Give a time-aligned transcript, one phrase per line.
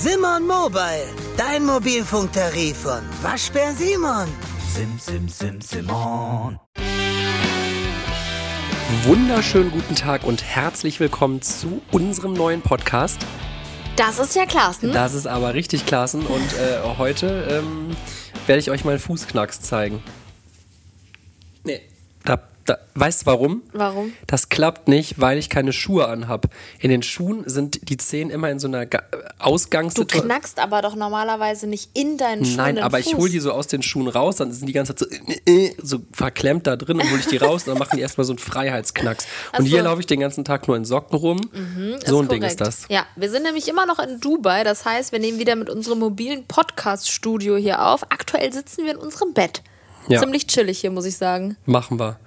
[0.00, 4.28] Simon Mobile, dein Mobilfunktarif von Waschbär Simon.
[4.72, 6.60] Sim, sim, sim, Simon.
[9.02, 13.18] Wunderschönen guten Tag und herzlich willkommen zu unserem neuen Podcast.
[13.96, 14.92] Das ist ja Klassen.
[14.92, 17.96] Das ist aber richtig klassen und äh, heute ähm,
[18.46, 20.00] werde ich euch meinen Fußknacks zeigen.
[21.64, 21.80] Nee.
[22.24, 22.38] Da,
[22.68, 23.62] da, weißt du warum?
[23.72, 24.12] Warum?
[24.26, 26.46] Das klappt nicht, weil ich keine Schuhe anhab.
[26.80, 30.24] In den Schuhen sind die Zehen immer in so einer Ga- Du Ausgangssituation.
[30.28, 32.56] knackst aber doch normalerweise nicht in deinen Schuhen.
[32.56, 33.14] Nein, aber ich Fuß.
[33.14, 35.74] hole die so aus den Schuhen raus, dann sind die ganze Zeit so, äh, äh,
[35.82, 38.32] so verklemmt da drin, dann hole ich die raus und dann machen die erstmal so
[38.32, 39.24] einen Freiheitsknacks.
[39.56, 41.40] Und Ach hier laufe ich den ganzen Tag nur in Socken rum.
[42.06, 42.86] so ein Ding ist das.
[42.88, 44.64] Ja, wir sind nämlich immer noch in Dubai.
[44.64, 48.02] Das heißt, wir nehmen wieder mit unserem mobilen Podcast-Studio hier auf.
[48.10, 49.62] Aktuell sitzen wir in unserem Bett.
[50.08, 50.20] Ja.
[50.20, 51.56] Ziemlich chillig hier, muss ich sagen.
[51.66, 52.18] Machen wir.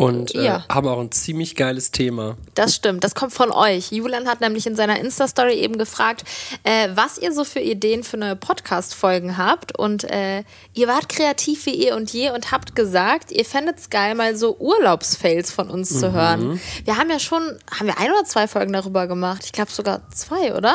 [0.00, 0.64] Und äh, Ja.
[0.68, 2.36] haben auch ein ziemlich geiles Thema.
[2.54, 3.92] Das stimmt, das kommt von euch.
[3.92, 6.24] Julian hat nämlich in seiner Insta-Story eben gefragt,
[6.64, 9.78] äh, was ihr so für Ideen für neue Podcast-Folgen habt.
[9.78, 10.44] Und äh,
[10.74, 14.36] ihr wart kreativ wie eh und je und habt gesagt, ihr fändet es geil, mal
[14.36, 15.98] so Urlaubsfails von uns Mhm.
[15.98, 16.60] zu hören.
[16.84, 17.42] Wir haben ja schon,
[17.78, 19.42] haben wir ein oder zwei Folgen darüber gemacht?
[19.44, 20.74] Ich glaube sogar zwei, oder?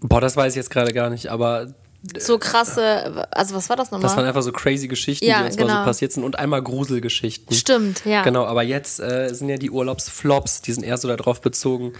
[0.00, 1.68] Boah, das weiß ich jetzt gerade gar nicht, aber
[2.18, 4.02] So krasse, also was war das nochmal?
[4.08, 5.78] das waren einfach so crazy Geschichten, Ja, die uns mal genau.
[5.80, 7.54] so passiert sind und einmal Gruselgeschichten.
[7.54, 8.22] Stimmt, ja.
[8.22, 11.92] Genau, aber jetzt äh, sind ja die Urlaubsflops, die sind eher so darauf bezogen,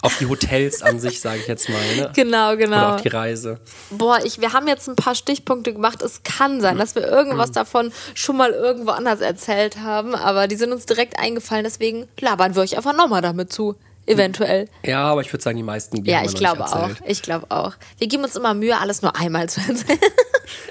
[0.00, 1.96] auf die Hotels an sich, sage ich jetzt mal.
[1.96, 2.10] Ne?
[2.14, 2.76] Genau, genau.
[2.76, 3.58] Oder auf die Reise.
[3.90, 6.02] Boah, ich, wir haben jetzt ein paar Stichpunkte gemacht.
[6.02, 10.56] Es kann sein, dass wir irgendwas davon schon mal irgendwo anders erzählt haben, aber die
[10.56, 11.64] sind uns direkt eingefallen.
[11.64, 13.74] Deswegen labern wir euch einfach nochmal damit zu.
[14.08, 14.68] Eventuell.
[14.84, 16.90] Ja, aber ich würde sagen, die meisten die Ja, ich glaube auch.
[17.06, 17.74] Ich glaube auch.
[17.98, 19.98] Wir geben uns immer Mühe, alles nur einmal zu erzählen.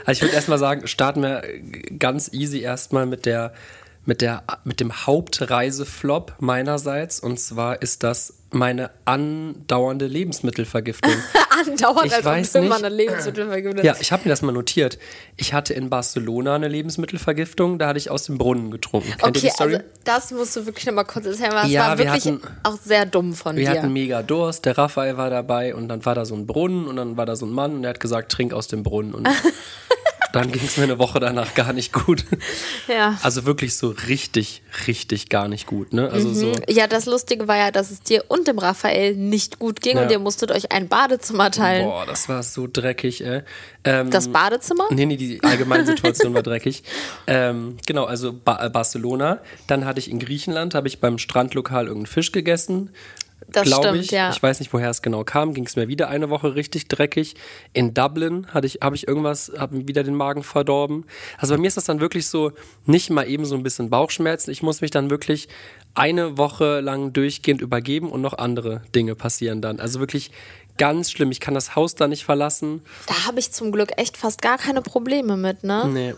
[0.05, 1.43] Also ich würde erstmal sagen, starten wir
[1.99, 3.53] ganz easy erstmal mit der
[4.07, 11.11] mit der mit dem Hauptreiseflop meinerseits und zwar ist das meine andauernde Lebensmittelvergiftung.
[11.67, 12.71] Andauernd, Ich als weiß nicht.
[12.71, 14.97] eine Lebensmittelvergiftung ja, ich habe mir das mal notiert.
[15.35, 19.09] Ich hatte in Barcelona eine Lebensmittelvergiftung, da hatte ich aus dem Brunnen getrunken.
[19.09, 19.73] Kennt ihr Okay, die Story?
[19.75, 22.41] also das musst du wirklich nochmal kurz erzählen, weil es Ja, war wir wirklich hatten-
[22.63, 23.81] auch sehr dumm von Wir dir.
[23.81, 26.95] hatten mega Durst, der Raphael war dabei und dann war da so ein Brunnen und
[26.95, 29.13] dann war da so ein Mann und der hat gesagt, trink aus dem Brunnen.
[29.13, 29.27] Und
[30.33, 32.25] dann ging es mir eine Woche danach gar nicht gut.
[32.87, 33.17] ja.
[33.23, 35.93] Also wirklich so richtig, richtig gar nicht gut.
[35.93, 36.09] Ne?
[36.09, 36.51] Also so.
[36.67, 40.03] Ja, das Lustige war ja, dass es dir und dem Raphael nicht gut ging Ja.
[40.03, 41.85] und ihr musstet euch ein Badezimmer teilen.
[41.85, 43.41] Boah, das war so dreckig, ey.
[43.83, 44.85] Ähm, Das Badezimmer?
[44.89, 46.83] Nee, nee, die allgemeine Situation war dreckig.
[47.27, 49.39] Ähm, genau, also ba Barcelona.
[49.67, 52.89] Dann hatte ich in Griechenland, habe ich beim Strandlokal irgendeinen Fisch gegessen.
[53.49, 54.11] Das Glaube stimmt, ich.
[54.11, 54.29] ja.
[54.31, 55.53] Ich weiß nicht, woher es genau kam.
[55.53, 57.35] Ging es mir wieder eine Woche richtig dreckig.
[57.71, 61.05] In Dublin hatte ich, habe ich irgendwas, habe mir wieder den Magen verdorben.
[61.37, 62.51] Also bei mir ist das dann wirklich so,
[62.85, 64.51] nicht mal eben so ein bisschen Bauchschmerzen.
[64.51, 65.47] Ich muss mich dann wirklich
[65.93, 69.79] eine Woche lang durchgehend übergeben und noch andere Dinge passieren dann.
[69.79, 70.31] Also wirklich
[70.77, 71.31] ganz schlimm.
[71.31, 72.81] Ich kann das Haus da nicht verlassen.
[73.07, 75.89] Da habe ich zum Glück echt fast gar keine Probleme mit, ne?
[75.91, 76.13] Nee.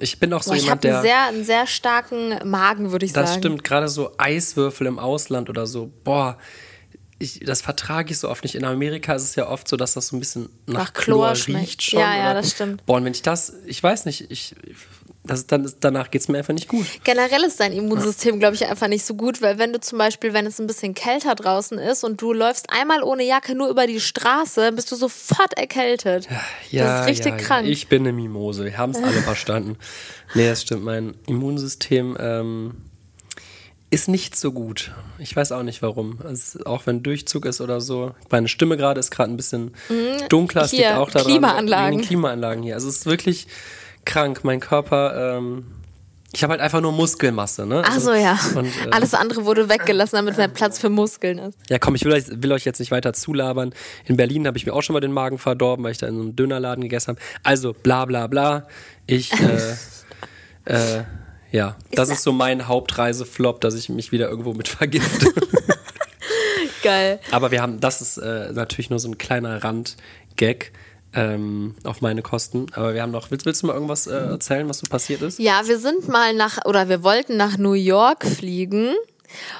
[0.00, 1.10] Ich bin auch so Boah, ich jemand, habe einen der.
[1.10, 3.40] sehr, einen sehr starken Magen, würde ich Das sagen.
[3.40, 6.38] stimmt, gerade so Eiswürfel im Ausland oder so, boah,
[7.18, 8.54] ich, das vertrage ich so oft nicht.
[8.54, 11.16] In Amerika ist es ja oft so, dass das so ein bisschen nach, Nach Chlor,
[11.18, 11.82] Chlor riecht schmeckt.
[11.82, 12.00] schon.
[12.00, 12.86] Ja, ja, das stimmt.
[12.86, 14.54] Boah, und wenn ich das, ich weiß nicht, ich,
[15.22, 16.86] das dann, danach geht es mir einfach nicht gut.
[17.04, 20.32] Generell ist dein Immunsystem, glaube ich, einfach nicht so gut, weil wenn du zum Beispiel,
[20.32, 23.86] wenn es ein bisschen kälter draußen ist und du läufst einmal ohne Jacke nur über
[23.86, 26.26] die Straße, bist du sofort erkältet.
[26.70, 27.66] Ja, das ist richtig ja, krank.
[27.66, 27.72] Ja.
[27.72, 29.76] Ich bin eine Mimose, wir haben es alle verstanden.
[30.34, 32.76] Nee, das stimmt, mein Immunsystem ähm,
[33.90, 34.92] ist nicht so gut.
[35.18, 36.18] Ich weiß auch nicht warum.
[36.24, 38.14] Also, auch wenn Durchzug ist oder so.
[38.30, 39.74] Meine Stimme gerade ist gerade ein bisschen
[40.28, 40.62] dunkler.
[40.62, 40.78] Es Mhm.
[40.78, 42.00] liegt auch daran, Klimaanlagen.
[42.00, 42.74] Klimaanlagen hier.
[42.74, 43.48] Also es ist wirklich
[44.04, 44.44] krank.
[44.44, 45.66] Mein Körper, ähm,
[46.32, 47.66] ich habe halt einfach nur Muskelmasse.
[47.66, 47.82] Ne?
[47.84, 48.38] Ach Also, so, ja.
[48.54, 51.58] Und, äh, Alles andere wurde weggelassen, damit mehr Platz für Muskeln ist.
[51.68, 53.74] ja, komm, ich will euch, will euch jetzt nicht weiter zulabern.
[54.04, 56.14] In Berlin habe ich mir auch schon mal den Magen verdorben, weil ich da in
[56.14, 57.20] so einem Dönerladen gegessen habe.
[57.42, 58.68] Also, bla bla bla.
[59.06, 59.74] Ich, äh,
[60.66, 61.04] äh,
[61.50, 65.32] ja, das ist so mein Hauptreiseflop, dass ich mich wieder irgendwo mit vergifte.
[66.82, 67.18] Geil.
[67.32, 70.70] Aber wir haben, das ist äh, natürlich nur so ein kleiner Randgag
[71.14, 72.66] ähm, auf meine Kosten.
[72.72, 75.38] Aber wir haben noch, willst, willst du mal irgendwas äh, erzählen, was so passiert ist?
[75.38, 78.94] Ja, wir sind mal nach, oder wir wollten nach New York fliegen.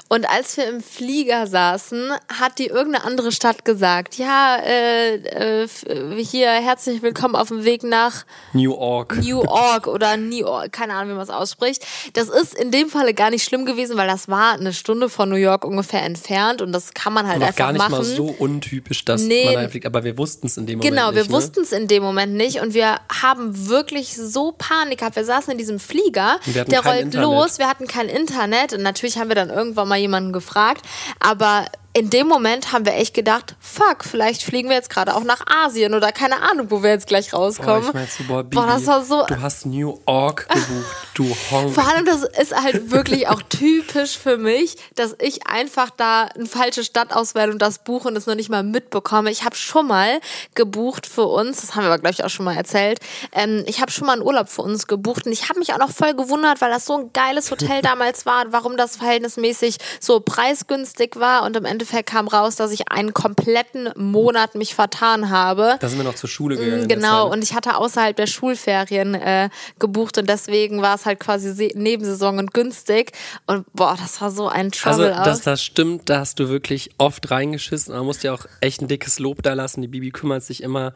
[0.09, 5.63] Und als wir im Flieger saßen, hat die irgendeine andere Stadt gesagt, ja, äh, äh,
[5.63, 5.85] f-
[6.17, 9.17] hier herzlich willkommen auf dem Weg nach New York.
[9.17, 11.85] New York oder New York, keine Ahnung, wie man es ausspricht.
[12.13, 15.29] Das ist in dem Falle gar nicht schlimm gewesen, weil das war eine Stunde von
[15.29, 17.91] New York ungefähr entfernt und das kann man halt Noch einfach gar nicht machen.
[17.91, 19.45] mal so untypisch, dass Nee.
[19.45, 21.15] man einfliegt, aber wir wussten es in dem Moment Genau, nicht.
[21.15, 21.31] wir ne?
[21.31, 25.15] wussten es in dem Moment nicht und wir haben wirklich so Panik gehabt.
[25.15, 27.25] Wir saßen in diesem Flieger, Und der rollt Internet.
[27.25, 30.81] los, wir hatten kein Internet und natürlich haben wir dann irgendwann mal jemanden gefragt,
[31.19, 35.25] aber in dem Moment haben wir echt gedacht, fuck, vielleicht fliegen wir jetzt gerade auch
[35.25, 37.81] nach Asien oder keine Ahnung, wo wir jetzt gleich rauskommen.
[37.81, 39.25] Boah, ich meinst du, boah, Bibi, Boah, das war so.
[39.25, 41.73] du hast New York gebucht, du Honk.
[41.73, 46.45] Vor allem, das ist halt wirklich auch typisch für mich, dass ich einfach da eine
[46.45, 49.29] falsche Stadt auswähle und das buche und es noch nicht mal mitbekomme.
[49.29, 50.21] Ich habe schon mal
[50.55, 52.99] gebucht für uns, das haben wir aber, glaube ich, auch schon mal erzählt.
[53.33, 55.79] Ähm, ich habe schon mal einen Urlaub für uns gebucht und ich habe mich auch
[55.79, 60.21] noch voll gewundert, weil das so ein geiles Hotel damals war, warum das verhältnismäßig so
[60.21, 65.77] preisgünstig war und im Endeffekt kam raus, dass ich einen kompletten Monat mich vertan habe.
[65.79, 66.85] Da sind wir noch zur Schule gegangen.
[66.85, 69.49] Mm, der Genau, und ich hatte außerhalb der Schulferien äh,
[69.79, 73.11] gebucht und deswegen war es halt quasi Nebensaison und günstig.
[73.47, 75.41] Und boah, das war so ein Also, Trouble dass aus.
[75.41, 77.93] das stimmt, da hast du wirklich oft reingeschissen.
[77.93, 79.81] Man muss dir auch echt ein dickes Lob da lassen.
[79.81, 80.93] Die Bibi kümmert sich immer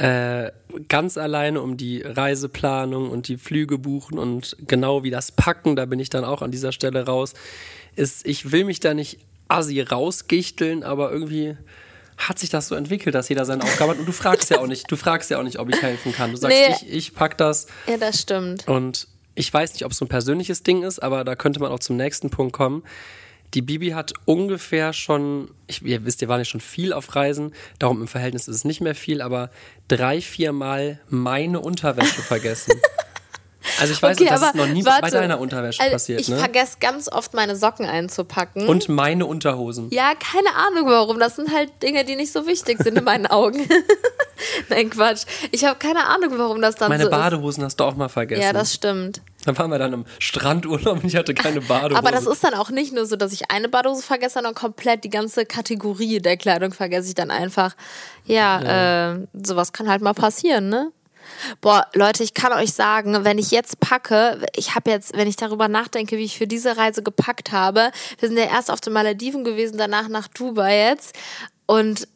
[0.00, 0.50] äh,
[0.88, 5.84] ganz alleine um die Reiseplanung und die Flüge buchen und genau wie das Packen, da
[5.84, 7.34] bin ich dann auch an dieser Stelle raus.
[7.96, 9.18] Ist, ich will mich da nicht
[9.50, 11.56] assi rausgichteln, aber irgendwie
[12.16, 13.98] hat sich das so entwickelt, dass jeder seine Aufgabe hat.
[13.98, 16.30] Und du fragst ja auch nicht, du fragst ja auch nicht, ob ich helfen kann.
[16.32, 16.74] Du sagst, Nee.
[16.86, 17.66] ich, ich pack das.
[17.86, 18.68] Ja, das stimmt.
[18.68, 21.72] Und ich weiß nicht, ob es so ein persönliches Ding ist, aber da könnte man
[21.72, 22.82] auch zum nächsten Punkt kommen.
[23.54, 27.52] Die Bibi hat ungefähr schon, ich, ihr wisst, ihr waren ja schon viel auf Reisen,
[27.78, 29.50] darum im Verhältnis ist es nicht mehr viel, aber
[29.88, 32.74] drei, vier Mal meine Unterwäsche vergessen.
[33.80, 35.02] Also ich weiß, Okay, das aber ist noch nie warte.
[35.02, 36.36] bei deiner Unterwäsche Also, passiert, ich ne?
[36.38, 38.66] vergesse ganz oft meine Socken einzupacken.
[38.68, 39.88] Und meine Unterhosen.
[39.90, 41.18] ja, keine Ahnung warum.
[41.18, 43.68] Das sind halt Dinge, die nicht so wichtig sind in meinen Augen.
[44.68, 45.24] Nein, Quatsch.
[45.50, 48.42] Ich habe keine Ahnung, warum das dann Meine so Badehosen hast du auch mal vergessen.
[48.42, 49.20] Ja, das stimmt.
[49.44, 51.96] dann waren wir dann im Strandurlaub und ich hatte keine Badehose.
[51.98, 55.04] Aber das ist dann auch nicht nur so, dass ich eine Badehose vergesse, sondern komplett
[55.04, 57.74] die ganze Kategorie der Kleidung vergesse ich dann einfach.
[58.24, 60.90] Ja, Äh, sowas kann halt mal passieren, ne?
[61.60, 65.36] Boah, Leute, ich kann euch sagen, wenn ich jetzt packe, ich habe jetzt, wenn ich
[65.36, 68.92] darüber nachdenke, wie ich für diese Reise gepackt habe, wir sind ja erst auf den
[68.92, 71.14] Malediven gewesen, danach nach Dubai jetzt
[71.66, 72.08] und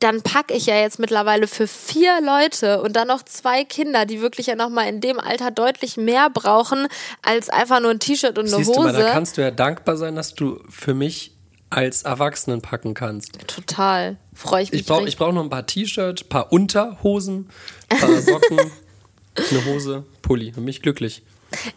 [0.00, 4.20] dann packe ich ja jetzt mittlerweile für vier Leute und dann noch zwei Kinder, die
[4.22, 6.88] wirklich ja nochmal in dem Alter deutlich mehr brauchen
[7.22, 9.02] als einfach nur ein T-Shirt und eine Siehst du mal, Hose.
[9.02, 11.36] da kannst du ja dankbar sein, dass du für mich
[11.70, 13.38] als Erwachsenen packen kannst.
[13.46, 14.16] Total.
[14.34, 17.48] Freue ich mich Ich brauche brauch noch ein paar T-Shirts, ein paar Unterhosen,
[17.88, 18.58] ein paar Socken,
[19.50, 20.50] eine Hose, Pulli.
[20.52, 21.22] Dann bin ich glücklich.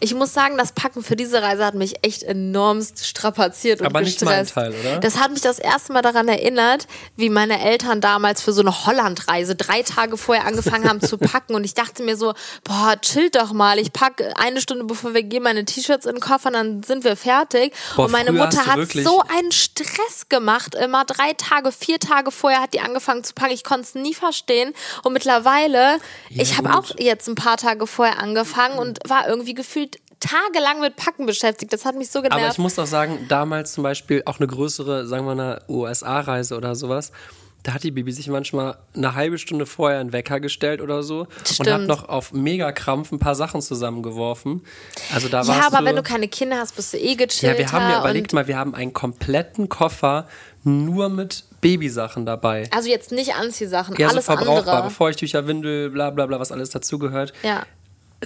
[0.00, 4.00] Ich muss sagen, das Packen für diese Reise hat mich echt enormst strapaziert und Aber
[4.00, 4.54] nicht mein gestresst.
[4.54, 5.00] Teil, oder?
[5.00, 6.86] Das hat mich das erste Mal daran erinnert,
[7.16, 11.54] wie meine Eltern damals für so eine Hollandreise drei Tage vorher angefangen haben zu packen
[11.54, 12.34] und ich dachte mir so,
[12.64, 16.20] boah, chill doch mal, ich packe eine Stunde bevor wir gehen meine T-Shirts in den
[16.20, 17.72] Koffer, dann sind wir fertig.
[17.96, 22.60] Boah, und meine Mutter hat so einen Stress gemacht, immer drei Tage, vier Tage vorher
[22.60, 23.52] hat die angefangen zu packen.
[23.52, 24.72] Ich konnte es nie verstehen
[25.02, 25.98] und mittlerweile,
[26.30, 30.96] ich habe auch jetzt ein paar Tage vorher angefangen und war irgendwie gefühlt tagelang mit
[30.96, 31.72] Packen beschäftigt.
[31.72, 32.40] Das hat mich so genervt.
[32.42, 36.56] Aber ich muss auch sagen, damals zum Beispiel auch eine größere, sagen wir eine USA-Reise
[36.56, 37.12] oder sowas,
[37.62, 41.20] da hat die Bibi sich manchmal eine halbe Stunde vorher einen Wecker gestellt oder so
[41.20, 41.86] und hat Stimmt.
[41.86, 44.62] noch auf Megakrampf ein paar Sachen zusammengeworfen.
[45.14, 47.52] Also da ja, warst aber du, wenn du keine Kinder hast, bist du eh gechillter.
[47.52, 50.28] Ja, wir haben ja überlegt mal, wir haben einen kompletten Koffer
[50.62, 52.68] nur mit Babysachen dabei.
[52.70, 54.90] also jetzt nicht Anziehsachen, Ja, so alles verbrauchbar, andere.
[54.90, 57.32] Feuchttücher, Windel, bla bla bla, was alles dazugehört.
[57.42, 57.64] Ja,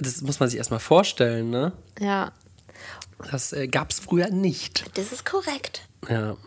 [0.01, 1.73] Das muss man sich erstmal vorstellen, ne?
[1.99, 2.31] ja.
[3.31, 4.85] Das äh, gab es früher nicht.
[4.97, 5.87] Das ist korrekt.
[6.09, 6.37] Ja.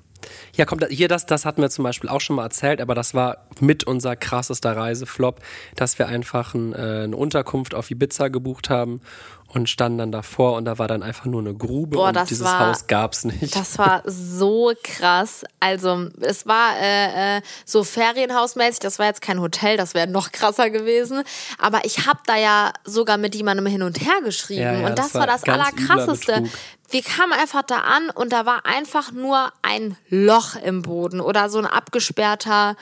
[0.55, 3.13] Ja, kommt hier das, das hatten wir zum Beispiel auch schon mal erzählt, aber das
[3.13, 5.41] war mit unser krassester Reiseflop,
[5.75, 9.01] dass wir einfach ein, äh, eine Unterkunft auf Ibiza gebucht haben
[9.55, 12.45] und standen dann davor und da war dann einfach nur eine Grube Boah, und dieses
[12.45, 13.55] war- Haus gab's nicht.
[13.55, 15.45] Das war so krass.
[15.61, 20.33] Also, es war äh, äh, so Ferienhausmäßig, das war jetzt kein Hotel, das wäre noch
[20.33, 21.23] krasser gewesen.
[21.59, 24.63] Aber ich habe da ja sogar mit jemandem hin und her geschrieben.
[24.63, 26.45] Ja, ja, und das, das war das Allerkrasseste.
[26.91, 31.49] Wir kamen einfach da an und da war einfach nur ein Loch im Boden oder
[31.49, 32.77] so ein abgesperrter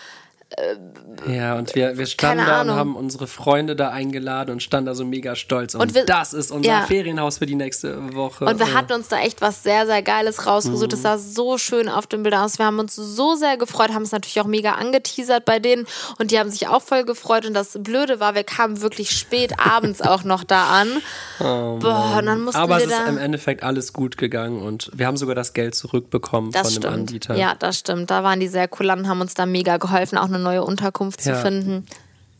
[1.28, 4.94] Ja, und wir, wir standen da und haben unsere Freunde da eingeladen und standen da
[4.94, 5.74] so mega stolz.
[5.74, 6.80] Und, Und wir- das ist unser ja.
[6.82, 8.46] Ferienhaus für die nächste Woche.
[8.46, 10.90] Und wir Äh, hatten uns da echt was sehr, sehr Geiles rausgesucht.
[10.90, 10.94] Mhm.
[10.94, 12.58] Es sah so schön auf den Bildern aus.
[12.58, 15.86] Wir haben uns so sehr gefreut, haben es natürlich auch mega angeteasert bei denen
[16.18, 17.46] und die haben sich auch voll gefreut.
[17.46, 20.88] Und das Blöde war, wir kamen wirklich spät abends auch noch da an.
[21.38, 24.90] Boah, und dann mussten Oh aber wir es ist im Endeffekt alles gut gegangen und
[24.94, 26.94] wir haben sogar das Geld zurückbekommen Das von dem stimmt.
[26.94, 27.36] Anbieter.
[27.36, 28.10] Ja, das stimmt.
[28.10, 31.30] Da waren die sehr kulant, haben uns da mega geholfen, auch eine neue Unterkunft zu
[31.30, 31.36] Ja.
[31.36, 31.86] finden.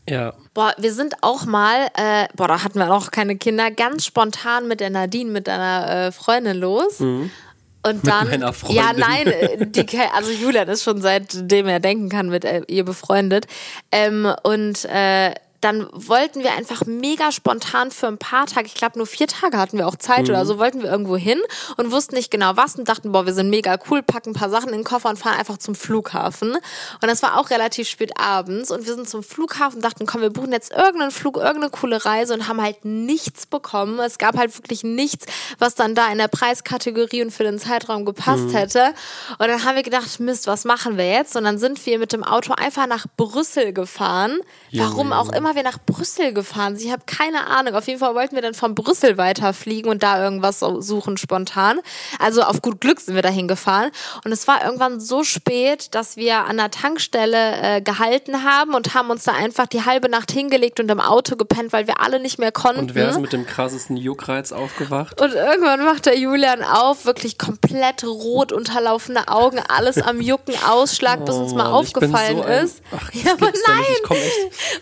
[0.09, 0.33] ja.
[0.53, 4.67] Boah, wir sind auch mal, äh, boah, da hatten wir noch keine Kinder, ganz spontan
[4.67, 6.99] mit der Nadine, mit deiner äh, Freundin los.
[6.99, 8.31] Und dann, Mhm.
[8.31, 8.77] meiner Freundin.
[8.77, 12.83] ja, nein, äh, die, also Julian ist schon seitdem er denken kann mit äh, ihr
[12.85, 13.47] befreundet.
[13.91, 18.97] Ähm, und äh, dann wollten wir einfach mega spontan für ein paar Tage, ich glaube
[18.97, 21.39] nur vier Tage hatten wir auch Zeit oder so, wollten wir irgendwo hin
[21.77, 24.49] und wussten nicht genau was und dachten, boah, wir sind mega cool, packen ein paar
[24.49, 26.53] Sachen in den Koffer und fahren einfach zum Flughafen.
[26.53, 30.31] Und das war auch relativ spät abends und wir sind zum Flughafen, dachten, komm, wir
[30.31, 33.99] buchen jetzt irgendeinen Flug, irgendeine coole Reise und haben halt nichts bekommen.
[33.99, 35.25] Es gab halt wirklich nichts,
[35.59, 38.93] was dann da in der Preiskategorie und für den Zeitraum gepasst hätte.
[39.37, 41.35] Und dann haben wir gedacht, Mist, was machen wir jetzt?
[41.35, 44.39] Und dann sind wir mit dem Auto einfach nach Brüssel gefahren.
[44.73, 46.85] Warum auch immer wir nach Brüssel gefahren sind.
[46.87, 47.75] Ich habe keine Ahnung.
[47.75, 51.79] Auf jeden Fall wollten wir dann von Brüssel weiterfliegen und da irgendwas suchen spontan.
[52.19, 53.91] Also auf gut Glück sind wir dahin gefahren.
[54.25, 58.93] Und es war irgendwann so spät, dass wir an der Tankstelle äh, gehalten haben und
[58.93, 62.19] haben uns da einfach die halbe Nacht hingelegt und im Auto gepennt, weil wir alle
[62.19, 62.81] nicht mehr konnten.
[62.81, 65.19] Und wer ist mit dem krassesten Juckreiz aufgewacht?
[65.21, 71.25] Und irgendwann macht der Julian auf, wirklich komplett rot unterlaufene Augen, alles am Jucken, Ausschlag,
[71.25, 72.81] bis uns mal Oh, bin aufgefallen so ein- ist.
[72.95, 74.19] Ach, das ja, aber nein,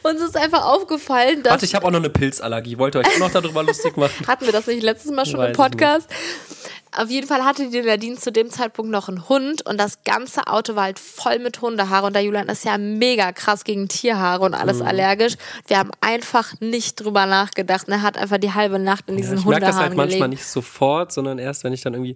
[0.03, 2.78] uns ist einfach aufgefallen, dass Warte, ich habe auch noch eine Pilzallergie.
[2.78, 4.12] Wollt ihr euch auch noch darüber lustig machen?
[4.28, 6.10] hatten wir das nicht letztes Mal schon Weiß im ich Podcast?
[6.92, 10.48] Auf jeden Fall hatte die Nadine zu dem Zeitpunkt noch einen Hund und das ganze
[10.48, 14.44] Auto war halt voll mit Hundehaare und der Julian ist ja mega krass gegen Tierhaare
[14.44, 14.58] und Mhm.
[14.58, 15.34] alles allergisch.
[15.68, 19.38] Wir haben einfach nicht drüber nachgedacht und er hat einfach die halbe Nacht in diesen
[19.38, 22.16] ich merke das halt Hundehaaren manchmal nicht sofort, sondern erst, wenn ich dann irgendwie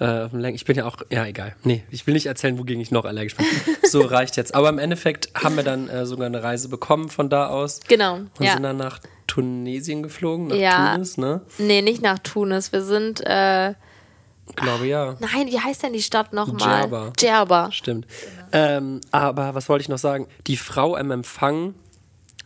[0.00, 1.54] äh, ich bin ja auch, ja egal.
[1.62, 3.46] Nee, ich will nicht erzählen, wogegen ich noch allergisch bin.
[3.88, 4.54] So reicht jetzt.
[4.54, 7.80] Aber im Endeffekt haben wir dann äh, sogar eine Reise bekommen von da aus.
[7.88, 8.54] Genau, Und ja.
[8.54, 10.92] sind dann nach Tunesien geflogen, nach Ja.
[10.92, 11.42] Tunis, ne?
[11.58, 12.72] Nee, nicht nach Tunis.
[12.72, 13.74] Wir sind, äh,
[14.56, 15.16] Glaube ja.
[15.20, 16.80] nein, wie heißt denn die Stadt nochmal?
[16.80, 17.12] Djerba.
[17.18, 17.72] Djerba.
[17.72, 18.06] Stimmt.
[18.52, 20.26] Ähm, aber was wollte ich noch sagen?
[20.46, 21.74] Die Frau am Empfang,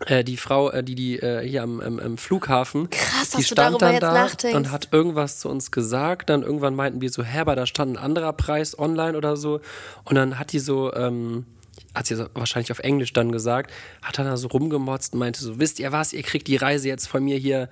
[0.06, 3.82] äh, die Frau, äh, die, die äh, hier am, am, am Flughafen, Krass, die stand
[3.82, 4.56] dann da nachdenkst.
[4.56, 6.30] und hat irgendwas zu uns gesagt.
[6.30, 9.60] Dann irgendwann meinten wir so, hä, aber da stand ein anderer Preis online oder so.
[10.04, 11.46] Und dann hat die so, ähm,
[11.94, 15.40] hat sie so wahrscheinlich auf Englisch dann gesagt, hat dann da so rumgemotzt und meinte
[15.40, 17.68] so, wisst ihr was, ihr kriegt die Reise jetzt von mir hier,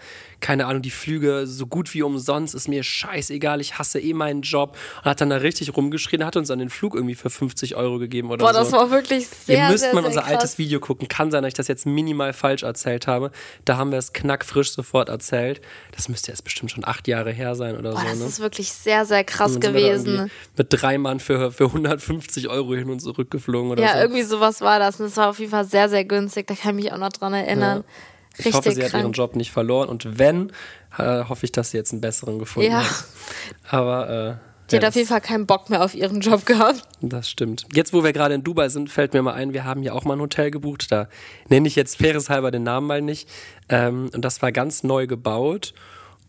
[0.47, 4.43] keine Ahnung, die Flüge so gut wie umsonst, ist mir scheißegal, ich hasse eh meinen
[4.43, 4.79] Job.
[4.99, 7.99] Und hat dann da richtig rumgeschrien, hat uns dann den Flug irgendwie für 50 Euro
[7.99, 8.61] gegeben oder Boah, so.
[8.61, 10.31] das war wirklich sehr, Ihr müsst sehr, mal sehr unser krass.
[10.31, 11.09] altes Video gucken.
[11.09, 13.33] Kann sein, dass ich das jetzt minimal falsch erzählt habe.
[13.65, 15.61] Da haben wir es knackfrisch sofort erzählt.
[15.91, 18.07] Das müsste jetzt bestimmt schon acht Jahre her sein oder Boah, so.
[18.07, 18.27] das ne?
[18.27, 20.31] ist wirklich sehr, sehr krass gewesen.
[20.57, 23.99] Mit drei Mann für, für 150 Euro hin und zurück geflogen oder Ja, so.
[23.99, 25.01] irgendwie sowas war das.
[25.01, 26.47] Und das war auf jeden Fall sehr, sehr günstig.
[26.47, 27.83] Da kann ich mich auch noch dran erinnern.
[28.39, 29.17] Richtig Ich hoffe, sie hat ihren krank.
[29.17, 29.89] Job nicht verloren.
[29.89, 30.51] Und wenn,
[30.99, 32.83] äh, hoffe ich, dass sie jetzt einen besseren gefunden Ja.
[32.85, 33.05] hat.
[33.71, 34.09] Aber
[34.41, 36.83] äh, Die ja, hat auf jeden Fall keinen Bock mehr auf ihren Job gehabt.
[37.01, 37.67] Das stimmt.
[37.73, 40.05] Jetzt, wo wir gerade in Dubai sind, fällt mir mal ein, wir haben hier auch
[40.05, 40.91] mal ein Hotel gebucht.
[40.91, 41.09] Da
[41.49, 43.29] nenne ich jetzt faireshalber den Namen mal nicht.
[43.69, 45.73] Ähm, und das war ganz neu gebaut.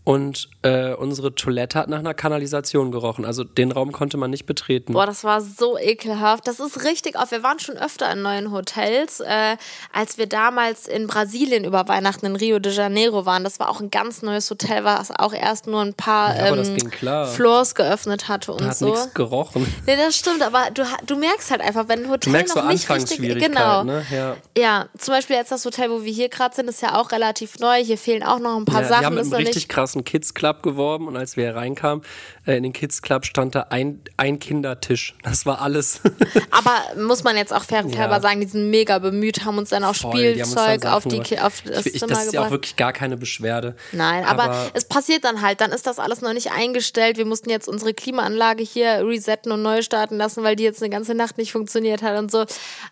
[0.08, 3.26] Und äh, unsere Toilette hat nach einer Kanalisation gerochen.
[3.26, 4.94] Also den Raum konnte man nicht betreten.
[4.94, 6.48] Boah, das war so ekelhaft.
[6.48, 7.32] Das ist richtig auf.
[7.32, 9.58] Wir waren schon öfter in neuen Hotels, äh,
[9.92, 13.44] als wir damals in Brasilien über Weihnachten in Rio de Janeiro waren.
[13.44, 17.28] Das war auch ein ganz neues Hotel, was auch erst nur ein paar Ja, ähm.
[17.28, 18.86] Floors geöffnet hatte und hat so.
[18.86, 19.68] nichts gerochen.
[19.88, 22.64] Nee, das stimmt, aber du, du merkst halt einfach, wenn ein Hotel Du merkst noch
[22.64, 23.84] so nicht richtig genau.
[23.84, 24.06] ne?
[24.10, 24.38] Ja.
[24.58, 27.60] Ja, zum Beispiel jetzt das Hotel, wo wir hier gerade sind, ist ja auch relativ
[27.60, 27.84] neu.
[27.84, 29.00] Hier fehlen auch noch ein paar Ja, Sachen.
[29.02, 32.37] die haben mit einem richtig krassen Kids Club geworben und als wir hier reinkamen, äh,
[32.56, 35.16] in den Kids Club stand da ein, ein Kindertisch.
[35.24, 36.00] Das war alles.
[36.52, 36.72] Aber
[37.04, 38.22] muss man jetzt auch fairenshalber Ja.
[38.22, 41.10] sagen, die sind mega bemüht, haben uns dann auch Voll, dann Spielzeug Sachen auf, die,
[41.10, 41.28] gebracht.
[41.30, 42.52] Ki- auf das ich, ich, Zimmer Das ist ja auch gebracht.
[42.52, 43.76] wirklich gar keine Beschwerde.
[43.92, 45.62] Nein, aber, es passiert dann halt.
[45.62, 47.18] Dann ist das alles noch nicht eingestellt.
[47.18, 50.90] Wir mussten jetzt unsere Klimaanlage hier resetten und neu starten lassen, weil die jetzt eine
[50.90, 52.46] ganze Nacht nicht funktioniert hat und so.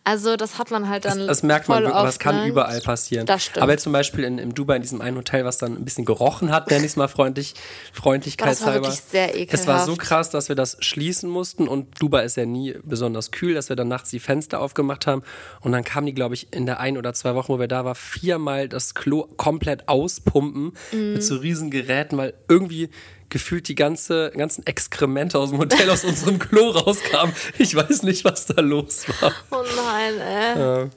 [0.03, 2.41] Also das hat man halt dann Das, das merkt man wirklich, aber oft, es kann
[2.41, 2.47] ne?
[2.47, 3.25] überall passieren.
[3.25, 3.63] Das stimmt.
[3.63, 6.05] Aber jetzt zum Beispiel in, in Dubai, in diesem einen Hotel, was dann ein bisschen
[6.05, 7.53] gerochen hat, nenne ich es mal freundlich,
[7.93, 8.87] freundlichkeitshalber.
[8.87, 10.07] wirklich sehr Es war so ekelhaft.
[10.09, 13.75] krass, dass wir das schließen mussten und Dubai ist ja nie besonders kühl, dass wir
[13.75, 15.21] dann nachts die Fenster aufgemacht haben
[15.61, 17.85] und dann kamen die, glaube ich, in der ein oder zwei Wochen, wo wir da
[17.85, 21.13] waren, viermal das Klo komplett auspumpen Mhm.
[21.13, 22.89] mit so riesen Geräten, weil irgendwie
[23.29, 27.33] gefühlt die ganze, ganzen Exkremente aus dem Hotel aus unserem Klo rauskamen.
[27.57, 29.33] Ich weiß nicht, was da los war.
[29.51, 30.89] Oh nein, äh.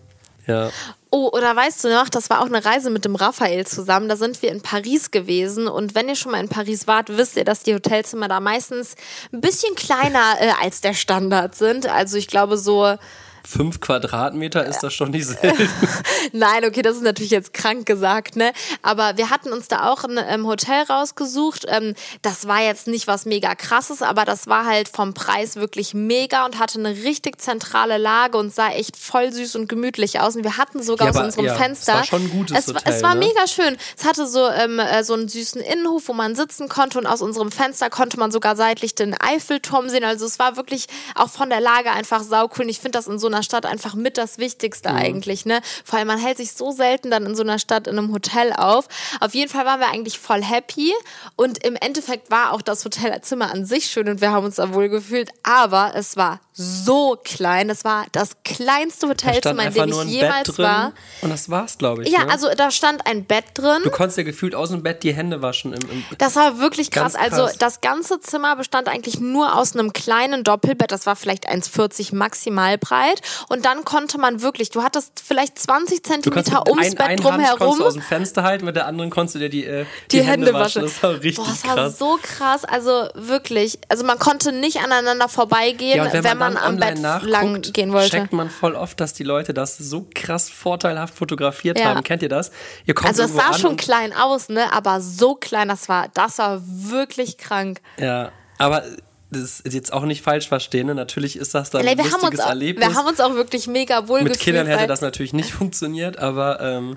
[0.47, 0.71] Ja.
[1.11, 4.11] Oh, oder weißt du noch, das war auch eine Reise mit dem Raphael zusammen.
[4.11, 5.67] Da sind wir in Paris gewesen.
[5.67, 8.95] Und wenn ihr schon mal in Paris wart, wisst ihr, dass die Hotelzimmer da meistens
[9.33, 11.87] ein bisschen kleiner äh, als der Standard sind.
[11.87, 12.97] Also ich glaube so,
[13.45, 15.69] Fünf Quadratmeter ist das schon nicht selten.
[16.33, 18.53] nein, okay, das ist natürlich jetzt krank gesagt, ne?
[18.83, 21.65] Aber wir hatten uns da auch ein ähm, Hotel rausgesucht.
[21.69, 25.95] Ähm, das war jetzt nicht was mega krasses, aber das war halt vom Preis wirklich
[25.95, 30.37] mega und hatte eine richtig zentrale Lage und sah echt voll süß und gemütlich aus.
[30.37, 31.95] Und wir hatten sogar Ja, aus unserem ja, es Fenster.
[31.95, 33.21] war schon ein gutes es, Hotel, Es war ne?
[33.27, 33.77] mega schön.
[33.97, 37.23] Es hatte so, ähm, äh, so einen süßen Innenhof, wo man sitzen konnte und aus
[37.23, 40.05] unserem Fenster konnte man sogar seitlich den Eiffelturm sehen.
[40.05, 42.65] Also es war wirklich auch von der Lage einfach saucool.
[42.65, 44.43] Und ich finde das in so einer einer Stadt einfach mit das Mhm.
[44.43, 45.61] Wichtigste eigentlich, ne?
[45.85, 48.53] Vor allem, man hält sich so selten dann in so einer Stadt in einem Hotel
[48.53, 48.89] auf.
[49.21, 50.93] Auf jeden Fall waren wir eigentlich voll happy
[51.37, 54.75] und im Endeffekt war auch das Hotelzimmer an sich schön und wir haben uns da
[54.75, 57.71] wohl gefühlt, aber es war so klein.
[57.71, 60.93] Es war das kleinste Hotelzimmer, in dem ich jemals drin war.
[61.23, 62.11] und das war's, glaube ich.
[62.11, 62.33] Ja, ne?
[62.33, 63.81] also da stand ein Bett drin.
[63.85, 65.73] Du konntest ja gefühlt aus dem Bett die Hände waschen.
[65.73, 67.15] Im, im Das war wirklich krass.
[67.15, 67.33] Krass.
[67.33, 70.91] Also das ganze Zimmer bestand eigentlich nur aus einem kleinen Doppelbett.
[70.91, 73.18] Das war vielleicht 1,40 maximal breit.
[73.49, 77.09] Und dann konnte man wirklich, du hattest vielleicht 20 du konntest Zentimeter ums ein, Bett
[77.09, 77.79] Hand drumherum.
[77.79, 80.53] du aus dem Fenster halten, mit der anderen konntest du dir die, äh, die, Hände
[80.53, 80.83] waschen.
[80.83, 81.99] Das war richtig Boah, das war krass.
[81.99, 82.65] so krass.
[82.65, 83.79] Also wirklich.
[83.89, 87.93] Also man konnte nicht aneinander vorbeigehen, Ja, und wenn, man, dann am Bett lang gehen
[87.93, 88.11] wollte.
[88.11, 91.87] checkt man voll oft, dass die Leute das so krass vorteilhaft fotografiert Ja.
[91.87, 92.03] haben.
[92.03, 92.51] Kennt ihr das?
[92.87, 94.73] Ihr kommt Also es sah schon klein aus, ne?
[94.73, 97.81] Aber so klein, das war, das war wirklich krank.
[97.99, 98.83] Ja, aber
[99.31, 100.87] das ist jetzt auch nicht falsch verstehen.
[100.87, 100.95] Ne?
[100.95, 102.89] Natürlich ist das dann Nee, ein wir, haben uns lustiges auch, Erlebnis.
[102.89, 104.39] wir haben uns auch wirklich mega wohl Mit.
[104.39, 106.97] Kindern hätte das natürlich nicht funktioniert, aber ähm,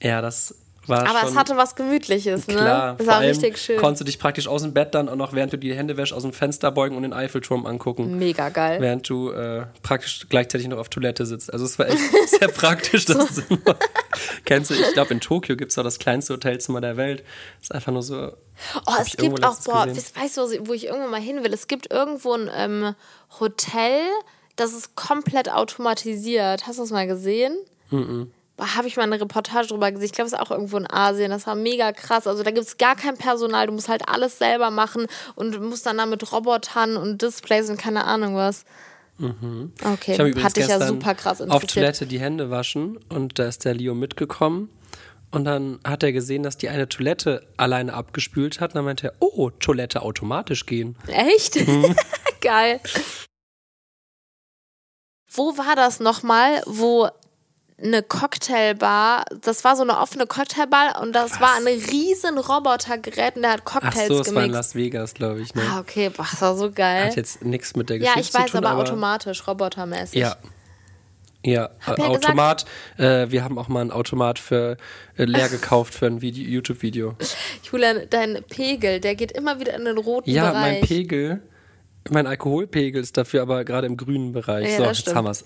[0.00, 0.54] ja, das
[0.88, 2.54] war aber es hatte was Gemütliches, ne?
[2.54, 2.96] klar.
[2.98, 3.78] Es Vor war allem richtig schön.
[3.78, 6.12] konntest du dich praktisch aus dem Bett dann auch noch, während du die Hände wäschst,
[6.12, 8.18] aus dem Fenster beugen und den Eiffelturm angucken.
[8.18, 8.80] Mega geil.
[8.80, 11.52] Während du äh, praktisch gleichzeitig noch auf Toilette sitzt.
[11.52, 11.98] Also es war echt
[12.38, 13.76] sehr praktisch, das Zimmer.
[14.44, 17.20] Kennst du, ich glaube in Tokio gibt es auch das kleinste Hotelzimmer der Welt.
[17.60, 18.32] Das ist einfach nur so.
[18.86, 21.42] Oh, es irgendwo gibt auch, boah, weißt du, wo ich- wo ich irgendwann mal hin
[21.44, 21.52] will?
[21.52, 22.94] Es gibt irgendwo ein ähm,
[23.40, 24.00] Hotel,
[24.56, 26.66] das ist komplett automatisiert.
[26.66, 27.56] Hast du das mal gesehen?
[27.90, 28.26] Boah,
[28.76, 30.06] Habe ich mal eine Reportage drüber gesehen.
[30.06, 31.30] Ich glaube, es ist auch irgendwo in Asien.
[31.30, 32.26] Das war mega krass.
[32.26, 33.66] Also da gibt es gar kein Personal.
[33.66, 37.76] Du musst halt alles selber machen und musst dann da mit Robotern und Displays und
[37.78, 38.64] keine Ahnung was.
[39.18, 39.72] Okay, Mhm.
[39.78, 41.64] Ich habe übrigens hat dich ja super krass auf.
[41.66, 44.70] Toilette die Hände waschen und da ist der Leo mitgekommen.
[45.30, 48.72] Und dann hat er gesehen, dass die eine Toilette alleine abgespült hat.
[48.72, 50.96] Und dann meinte er, oh, Toilette automatisch gehen.
[51.06, 51.66] Echt?
[51.66, 51.96] Mhm.
[52.42, 52.80] Geil.
[55.26, 57.08] Wo war das nochmal, wo
[57.82, 63.42] eine Cocktailbar, das war so eine offene Cocktailbar und das war ein riesen Robotergerät und
[63.42, 64.50] der hat Ach Cocktails so, es war in.
[64.52, 65.54] Las Vegas, glaube ich.
[65.54, 65.62] Ne?
[65.68, 67.06] Ah, okay, boah, das war so geil.
[67.06, 70.20] Hat jetzt nichts mit der Ja, Geschichte ich weiß, zu tun, aber, automatisch, robotermäßig.
[70.20, 70.36] Ja.
[71.44, 72.64] Ja, äh, ja Automat.
[72.98, 74.76] Äh, wir haben auch mal einen Automat für
[75.16, 77.16] äh, leer gekauft für ein Video- YouTube-Video.
[77.64, 80.80] Julian, dein Pegel, der geht immer wieder in den roten Ja, Bereich.
[80.80, 81.42] mein Pegel,
[82.10, 84.70] mein Alkoholpegel ist dafür aber gerade im grünen Bereich.
[84.70, 85.16] Ja, so, das jetzt stimmt.
[85.16, 85.44] haben wir's.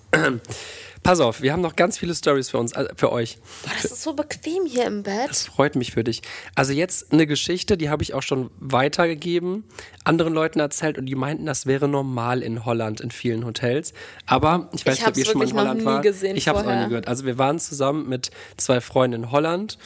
[1.03, 3.39] Pass auf, wir haben noch ganz viele Stories für uns, äh, für euch.
[3.63, 5.29] Boah, das ist so bequem hier im Bett.
[5.29, 6.23] Das freut mich für dich.
[6.55, 9.65] Also jetzt eine Geschichte, die habe ich auch schon weitergegeben,
[10.05, 13.93] anderen Leuten erzählt und die meinten, das wäre normal in Holland in vielen Hotels.
[14.27, 16.01] Aber ich weiß Ich nicht, ob ihr schon mal in Holland nie war.
[16.01, 17.09] gesehen ich habe es auch nie gehört.
[17.09, 19.79] Also wir waren zusammen mit zwei Freunden in Holland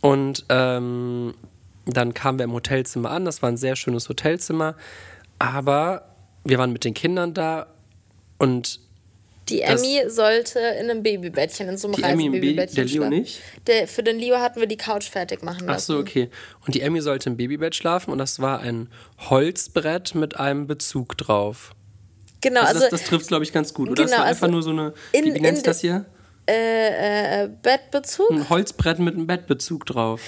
[0.00, 1.34] und ähm,
[1.86, 3.24] dann kamen wir im Hotelzimmer an.
[3.24, 4.76] Das war ein sehr schönes Hotelzimmer,
[5.38, 6.08] aber
[6.44, 7.66] wir waren mit den Kindern da
[8.38, 8.80] und
[9.48, 13.10] Die Emmy sollte in einem Babybettchen, in so einem Reisebabybettchen der Leo schlafen.
[13.10, 13.40] nicht?
[13.66, 15.70] Der, für den Leo hatten wir die Couch fertig machen lassen.
[15.76, 16.30] Ach so, okay.
[16.64, 18.88] Und die Emmy sollte im Babybett schlafen und das war ein
[19.30, 21.72] Holzbrett mit einem Bezug drauf.
[22.40, 23.90] Genau, Also, also, das, das trifft es, glaube ich, ganz gut.
[23.90, 24.04] Oder?
[24.04, 26.04] genau, das war einfach also nur so eine, in- wie, sich in das hier?
[26.46, 28.30] äh, Bettbezug.
[28.30, 30.20] Ein Holzbrett mit einem Bettbezug drauf.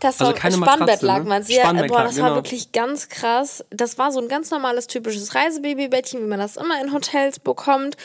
[0.00, 1.28] Das Also war keine Spannbett lag ne?
[1.28, 1.44] man.
[1.46, 2.34] Ja, Spannbett boah, das war genau.
[2.36, 3.64] wirklich ganz krass.
[3.70, 7.96] Das war so ein ganz normales, typisches Reisebabybettchen, wie man das immer in Hotels bekommt.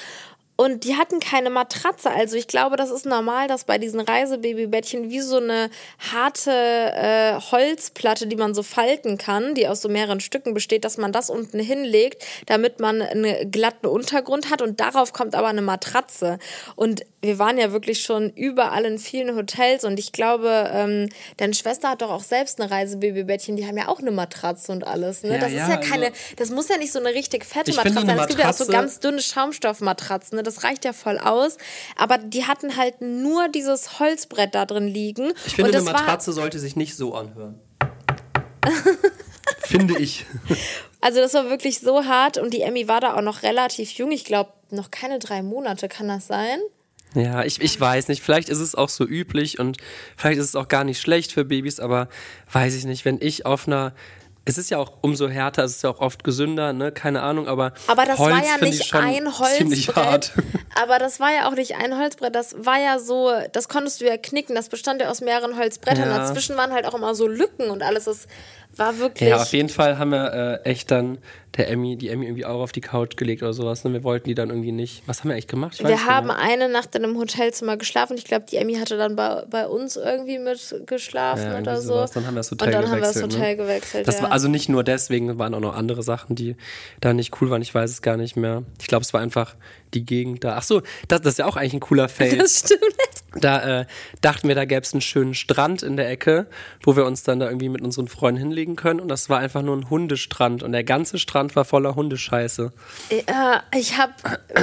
[0.55, 2.11] Und die hatten keine Matratze.
[2.11, 5.71] Also ich glaube, das ist normal, dass bei diesen Reisebabybettchen wie so eine
[6.11, 10.97] harte äh, Holzplatte, die man so falten kann, die aus so mehreren Stücken besteht, dass
[10.97, 15.63] man das unten hinlegt, damit man einen glatten Untergrund hat und darauf kommt aber eine
[15.63, 16.37] Matratze.
[16.75, 21.53] Und wir waren ja wirklich schon überall in vielen Hotels und ich glaube, ähm, deine
[21.55, 25.23] Schwester hat doch auch selbst eine Reisebabybettchen, die haben ja auch eine Matratze und alles.
[25.23, 25.33] Ne?
[25.33, 27.73] Ja, das ist ja, ja keine, also- das muss ja nicht so eine richtig fette
[27.73, 28.19] Matratze sein.
[28.19, 30.42] Es gibt ja auch so ganz dünne Schaumstoffmatratzen, ne?
[30.43, 31.57] Das reicht ja voll aus.
[31.95, 35.33] Aber die hatten halt nur dieses Holzbrett da drin liegen.
[35.45, 37.59] Ich finde, eine das war, Matratze sollte sich nicht so anhören.
[39.63, 40.25] finde ich.
[41.01, 44.11] Also das war wirklich so hart und die Emmy war da auch noch relativ jung.
[44.11, 46.59] Ich glaube, noch keine drei Monate kann das sein.
[47.15, 48.23] Ja, ich, ich weiß nicht.
[48.23, 49.77] Vielleicht ist es auch so üblich und
[50.17, 52.07] vielleicht ist es auch gar nicht schlecht für Babys, aber
[52.51, 53.93] weiß ich nicht, wenn ich auf einer.
[54.45, 56.91] Es ist ja auch umso härter, es ist ja auch oft gesünder, ne?
[56.91, 57.71] Keine Ahnung, aber.
[57.87, 59.95] Aber das Holz war ja nicht ein Holzbrett.
[59.95, 60.31] hart.
[60.75, 62.33] Aber das war ja auch nicht ein Holzbrett.
[62.33, 64.55] Das war ja so, das konntest du ja knicken.
[64.55, 66.09] Das bestand ja aus mehreren Holzbrettern.
[66.09, 66.17] Ja.
[66.17, 68.05] Dazwischen waren halt auch immer so Lücken und alles.
[68.05, 68.27] Das
[68.77, 69.29] war wirklich.
[69.29, 71.17] Ja, auf jeden Fall haben wir äh, echt dann
[71.57, 73.83] der Emmy, die Emmy irgendwie auch auf die Couch gelegt oder sowas.
[73.83, 73.93] Ne?
[73.93, 75.03] Wir wollten die dann irgendwie nicht.
[75.05, 75.77] Was haben wir eigentlich gemacht?
[75.79, 78.17] Wir nicht haben eine Nacht in einem Hotelzimmer geschlafen.
[78.17, 81.89] Ich glaube, die Emmy hatte dann bei, bei uns irgendwie mit geschlafen Ja, oder so.
[81.93, 82.11] sowas.
[82.11, 83.23] Dann haben wir das Hotel und dann haben wir das ne?
[83.23, 84.07] Hotel gewechselt.
[84.07, 84.23] Das ja.
[84.23, 86.55] war, Also nicht nur deswegen, waren auch noch andere Sachen, die
[86.99, 87.61] da nicht cool waren.
[87.61, 88.63] Ich weiß es gar nicht mehr.
[88.81, 89.55] Ich glaube, es war einfach
[89.93, 90.55] die Gegend da.
[90.57, 92.37] Ach so, das, das ist ja auch eigentlich ein cooler Fail.
[92.37, 92.81] Das stimmt.
[93.35, 93.85] Da äh,
[94.21, 96.45] dachten wir, da gäbe es einen schönen Strand in der Ecke,
[96.83, 98.99] wo wir uns dann da irgendwie mit unseren Freunden hinlegen können.
[98.99, 100.61] Und das war einfach nur ein Hundestrand.
[100.61, 102.71] Und der ganze Strand war voller Hundescheiße.
[103.27, 104.13] Ja, ich habe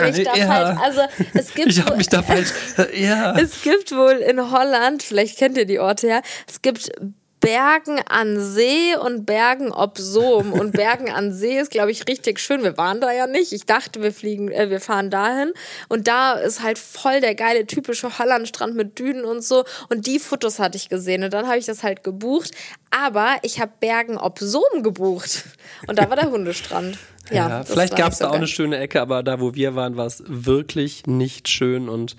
[0.06, 0.46] mich da Ja.
[0.46, 0.80] falsch.
[0.82, 1.00] Also
[1.34, 2.50] es gibt Ich habe mich da falsch.
[2.94, 3.36] Ja.
[3.38, 6.92] Es gibt wohl in Holland, vielleicht kennt ihr die Orte ja, es gibt
[7.40, 10.52] Bergen an See und Bergen ob Sohm.
[10.52, 12.62] Und Bergen an See ist, glaube ich, richtig schön.
[12.62, 13.52] Wir waren da ja nicht.
[13.52, 15.52] Ich dachte, wir fliegen, äh, wir fahren dahin.
[15.88, 19.64] Und da ist halt voll der geile typische Hollandstrand mit Dünen und so.
[19.88, 21.24] Und die Fotos hatte ich gesehen.
[21.24, 22.50] Und dann habe ich das halt gebucht.
[22.90, 25.44] Aber ich habe Bergen ob Sohm gebucht.
[25.86, 26.98] Und da war der Hundestrand.
[27.30, 28.38] Ja, Ja, vielleicht gab es so da auch geil.
[28.40, 32.16] eine schöne Ecke, aber da, wo wir waren, war es wirklich nicht schön und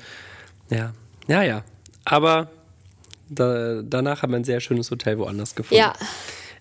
[0.69, 0.93] ja,
[1.27, 1.63] ja, ja.
[2.05, 2.47] Aber
[3.31, 5.79] da, danach haben wir ein sehr schönes Hotel woanders gefunden.
[5.79, 5.93] Ja.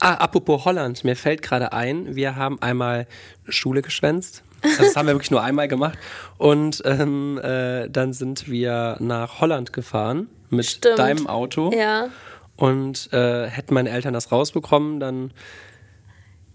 [0.01, 3.07] Ah, apropos Holland, mir fällt gerade ein, wir haben einmal
[3.49, 4.43] Schule geschwänzt.
[4.63, 5.99] Also Das haben wir wirklich nur einmal gemacht.
[6.39, 10.99] Und ähm, äh, dann sind wir nach Holland gefahren mit Stimmt.
[10.99, 11.71] deinem Auto.
[11.75, 12.09] Ja.
[12.57, 15.33] Und äh, hätten meine Eltern das rausbekommen, dann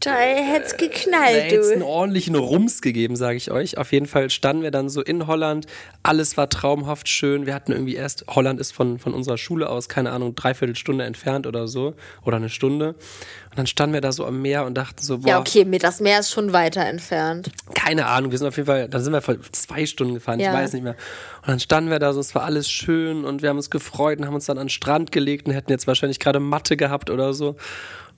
[0.06, 3.78] Da hätte es da geknallt, hätte es einen ordentlichen Rums gegeben, sage ich euch.
[3.78, 5.66] Auf jeden Fall standen wir dann so in Holland.
[6.04, 7.46] Alles war traumhaft schön.
[7.46, 11.06] Wir hatten irgendwie erst, Holland ist von, von unserer Schule aus, keine Ahnung, dreiviertel Stunde
[11.06, 11.96] entfernt oder so.
[12.24, 12.90] Oder eine Stunde.
[12.90, 15.80] Und dann standen wir da so am Meer und dachten so, boah, Ja, okay, mir
[15.80, 17.50] das Meer ist schon weiter entfernt.
[17.74, 20.50] keine Ahnung, wir sind auf jeden Fall, dann sind wir vor zwei Stunden gefahren, Ja.
[20.52, 20.96] ich weiß nicht mehr.
[21.42, 24.20] Und dann standen wir da so, es war alles schön und wir haben uns gefreut
[24.20, 27.10] und haben uns dann an den Strand gelegt und hätten jetzt wahrscheinlich gerade Matte gehabt
[27.10, 27.56] oder so.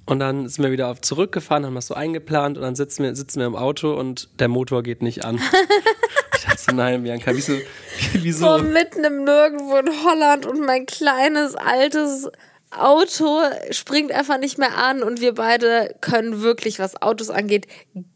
[0.07, 3.13] Und dann sind wir wieder auf zurückgefahren, haben das so eingeplant und dann sitzen wir,
[3.13, 5.35] sitzen wir im Auto und der Motor geht nicht an.
[6.33, 7.53] ich dachte so, nein, Bianca, wieso?
[8.13, 8.45] wieso?
[8.45, 12.31] Vor mitten im Nirgendwo in Holland und mein kleines, altes
[12.71, 13.39] Auto
[13.71, 17.65] springt einfach nicht mehr an und wir beide können wirklich, was Autos angeht,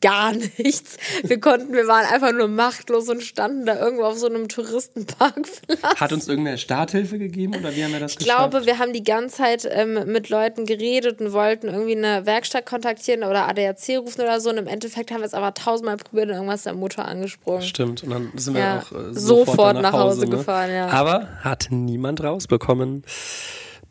[0.01, 0.97] gar nichts.
[1.23, 5.99] Wir konnten, wir waren einfach nur machtlos und standen da irgendwo auf so einem Touristenparkplatz.
[5.99, 9.03] Hat uns irgendeine Starthilfe gegeben oder wie haben wir das Ich glaube, wir haben die
[9.03, 14.21] ganze Zeit ähm, mit Leuten geredet und wollten irgendwie eine Werkstatt kontaktieren oder ADAC rufen
[14.21, 14.49] oder so.
[14.49, 17.61] Und im Endeffekt haben wir es aber tausendmal probiert und irgendwas ist der Motor angesprungen.
[17.61, 20.37] Stimmt, und dann sind wir Ja, auch äh, sofort sofort, nach nach Hause Hause, ne?
[20.37, 20.87] gefahren, ja.
[20.89, 23.03] Aber hat niemand rausbekommen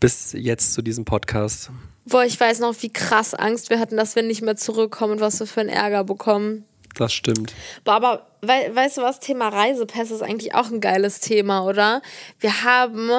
[0.00, 1.70] bis jetzt zu diesem Podcast.
[2.06, 5.20] Boah, ich weiß noch, wie krass Angst wir hatten, dass wir nicht mehr zurückkommen und
[5.20, 6.64] was wir für einen Ärger bekommen.
[6.96, 7.54] Das stimmt.
[7.84, 9.20] Boah, aber wei weißt du was?
[9.20, 12.02] Thema Reisepässe ist eigentlich auch ein geiles Thema, oder?
[12.40, 13.10] Wir haben.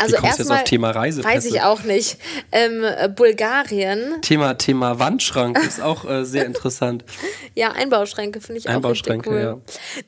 [0.00, 1.34] Also erstmal auf Thema Reisepässe?
[1.34, 2.18] Weiß ich auch nicht.
[2.52, 7.04] Ähm, äh, Bulgarien, Thema, Thema Wandschrank ist auch äh, sehr interessant.
[7.54, 9.40] ja, Einbauschränke finde ich auch richtig Einbauschränke, cool.
[9.40, 9.58] ja.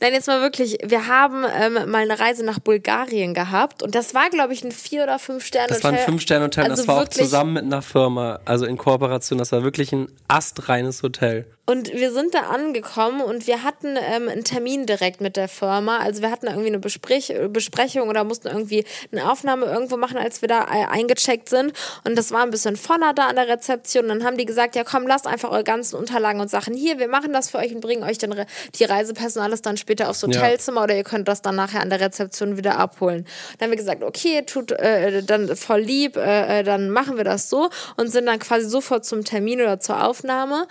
[0.00, 4.14] Nein, jetzt mal wirklich, wir haben ähm, mal eine Reise nach Bulgarien gehabt und das
[4.14, 5.76] war, glaube ich, ein Vier- oder Fünf-Sterne-Hotel.
[5.76, 9.38] Das war ein Fünf-Sterne-Hotel, Also das war auch zusammen mit einer Firma, also in Kooperation.
[9.38, 11.46] Das war wirklich ein astreines Hotel.
[11.72, 15.98] Und wir sind da angekommen und wir hatten ähm, einen Termin direkt mit der Firma.
[15.98, 20.42] Also wir hatten irgendwie eine Besprech Besprechung oder mussten irgendwie eine Aufnahme irgendwo machen, als
[20.42, 21.72] wir da äh, eingecheckt sind.
[22.04, 24.04] Und das war ein bisschen voller da an der Rezeption.
[24.04, 26.98] Und dann haben die gesagt, ja komm, lasst einfach eure ganzen Unterlagen und Sachen hier.
[26.98, 30.22] Wir machen das für euch und bringen euch dann re- die alles dann später aufs
[30.22, 33.26] Hotelzimmer oder ihr könnt das dann nachher an der Rezeption wieder abholen.
[33.58, 37.24] Dann haben wir gesagt, okay, tut äh, dann voll lieb, äh, äh, dann machen wir
[37.24, 40.66] das so und sind dann quasi sofort zum Termin oder zur Aufnahme.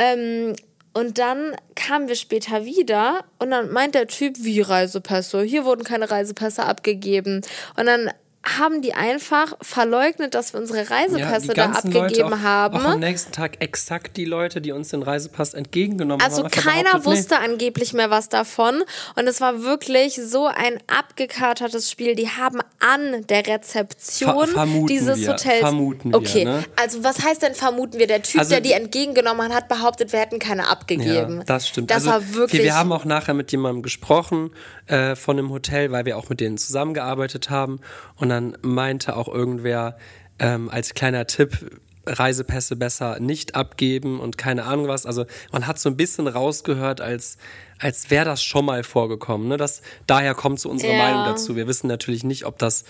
[0.00, 0.56] Ähm,
[0.92, 5.42] und dann kamen wir später wieder und dann meint der Typ, wie Reisepässe?
[5.42, 7.42] Hier wurden keine Reisepässe abgegeben.
[7.76, 8.10] Und dann
[8.42, 12.78] haben die einfach verleugnet, dass wir unsere Reisepässe da ganzen abgegeben auch, haben.
[12.78, 16.46] Auch am nächsten Tag exakt die Leute, die uns den Reisepass entgegengenommen Also haben.
[16.46, 17.18] einfach keiner behauptet, nee.
[17.18, 18.82] wusste angeblich mehr was davon.
[19.14, 22.14] Und es war wirklich so ein abgekatertes Spiel.
[22.14, 25.60] Die haben an der Rezeption Ver- vermuten dieses wir, Hotels.
[25.60, 26.64] vermuten wir, okay, ne?
[26.80, 28.06] also was heißt denn vermuten wir?
[28.06, 31.38] Der Typ, Also- der die entgegengenommen hat, behauptet, wir hätten keine abgegeben.
[31.38, 31.90] Ja, das stimmt.
[31.90, 32.60] Das also, war wirklich.
[32.62, 34.50] Wir, wir haben auch nachher mit jemandem gesprochen
[34.86, 37.80] äh, von einem Hotel, weil wir auch mit denen zusammengearbeitet haben.
[38.16, 39.96] Und dann meinte auch irgendwer
[40.38, 45.06] ähm, als kleiner Tipp, Reisepässe besser nicht abgeben und keine Ahnung was.
[45.06, 47.36] Also man hat so ein bisschen rausgehört, als,
[47.78, 49.48] als wäre das schon mal vorgekommen.
[49.48, 49.56] Ne?
[49.58, 50.98] Das, daher kommt so unsere Ja.
[50.98, 51.56] Meinung dazu.
[51.56, 52.84] Wir wissen natürlich nicht, ob das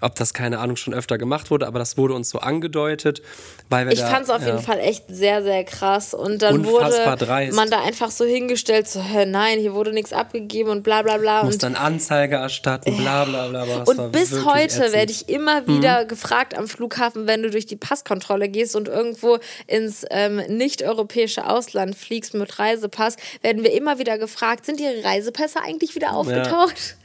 [0.00, 3.22] ob das, keine Ahnung, schon öfter gemacht wurde, aber das wurde uns so angedeutet,
[3.68, 4.48] weil wir ich fand es auf ja.
[4.48, 6.14] jeden Fall echt sehr, sehr krass.
[6.14, 7.56] Und dann Unfassbar wurde dreist.
[7.56, 11.18] man da einfach so hingestellt, so, hä, nein, hier wurde nichts abgegeben und bla bla
[11.18, 11.44] bla.
[11.44, 13.64] muss und dann Anzeige erstatten, bla bla bla.
[13.64, 13.78] bla.
[13.80, 14.88] Das Und bis heute.
[14.88, 14.92] Mhm.
[14.92, 19.38] werde ich immer wieder gefragt am Flughafen, wenn du durch die Passkontrolle gehst und irgendwo
[19.66, 25.60] ins ähm, nicht-europäische Ausland fliegst mit Reisepass, werden wir immer wieder gefragt, sind ihre Reisepässe
[25.62, 26.96] eigentlich wieder aufgetaucht?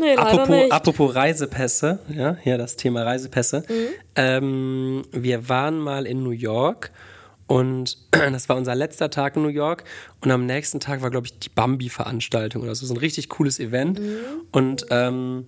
[0.00, 3.64] Nee, Apropos, apropos Reisepässe, ja, hier das Thema Reisepässe.
[3.68, 3.88] Mhm.
[4.14, 6.92] Ähm, wir waren mal in New York
[7.48, 9.84] Und das war unser letzter Tag in New York.
[10.20, 12.86] Und am nächsten Tag war, glaube ich, die Bambi-Veranstaltung oder so.
[12.86, 14.00] So ein richtig cooles Event.
[14.52, 15.46] Und ähm,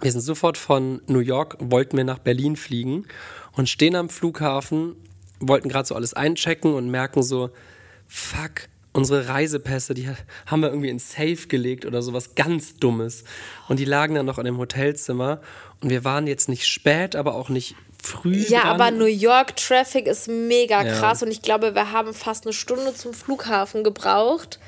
[0.00, 3.04] wir sind sofort von New York, wollten wir nach Berlin fliegen
[3.52, 4.96] und stehen am Flughafen,
[5.38, 7.50] wollten gerade so alles einchecken und merken so,
[8.06, 10.08] fuck, unsere Reisepässe, die
[10.46, 13.24] haben wir irgendwie ins Safe gelegt oder sowas ganz Dummes.
[13.68, 15.40] Und die lagen dann noch in dem Hotelzimmer.
[15.80, 18.34] Und wir waren jetzt nicht spät, aber auch nicht früh.
[18.48, 18.70] Ja, dran.
[18.80, 20.94] aber New York Traffic ist mega Ja.
[20.98, 24.58] krass und ich glaube, wir haben fast eine Stunde zum Flughafen gebraucht.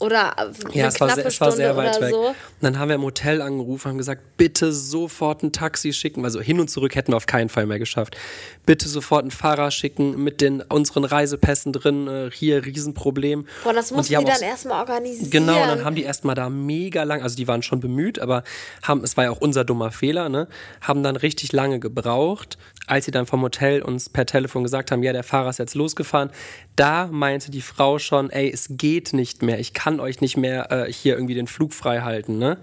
[0.00, 2.10] Oder eine Ja, es war, sehr, es war sehr weit weg.
[2.10, 2.28] so.
[2.28, 6.24] Und dann haben wir im Hotel angerufen, haben gesagt, bitte sofort ein Taxi schicken.
[6.24, 8.16] Also hin und zurück hätten wir auf keinen Fall mehr geschafft.
[8.64, 12.06] Bitte sofort einen Fahrer schicken mit den unseren Reisepässen drin.
[12.06, 13.46] Äh, hier Riesenproblem.
[13.64, 15.30] Boah, das mussten die, haben dann erstmal organisieren.
[15.30, 18.44] Genau, und dann haben die erstmal da mega lang, also die waren schon bemüht, aber
[18.82, 20.48] haben, es war ja auch unser dummer Fehler, ne?
[20.80, 22.58] Haben dann richtig lange gebraucht.
[22.86, 25.74] Als sie dann vom Hotel uns per Telefon gesagt haben, ja, der Fahrer ist jetzt
[25.74, 26.30] losgefahren,
[26.78, 30.70] da meinte die Frau schon, ey, es geht nicht mehr, ich kann euch nicht mehr
[30.70, 32.58] äh, hier irgendwie den Flug frei halten, ne?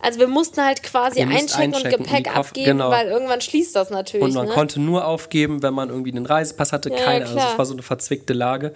[0.00, 2.90] Also wir mussten halt quasi einchecken, einchecken und Gepäck und die abgeben, genau.
[2.90, 4.22] weil irgendwann schließt das natürlich.
[4.22, 4.52] Und man ne?
[4.52, 7.52] konnte nur aufgeben, wenn man irgendwie einen Reisepass hatte, Ja, keine, also klar.
[7.52, 8.74] es war so eine verzwickte Lage.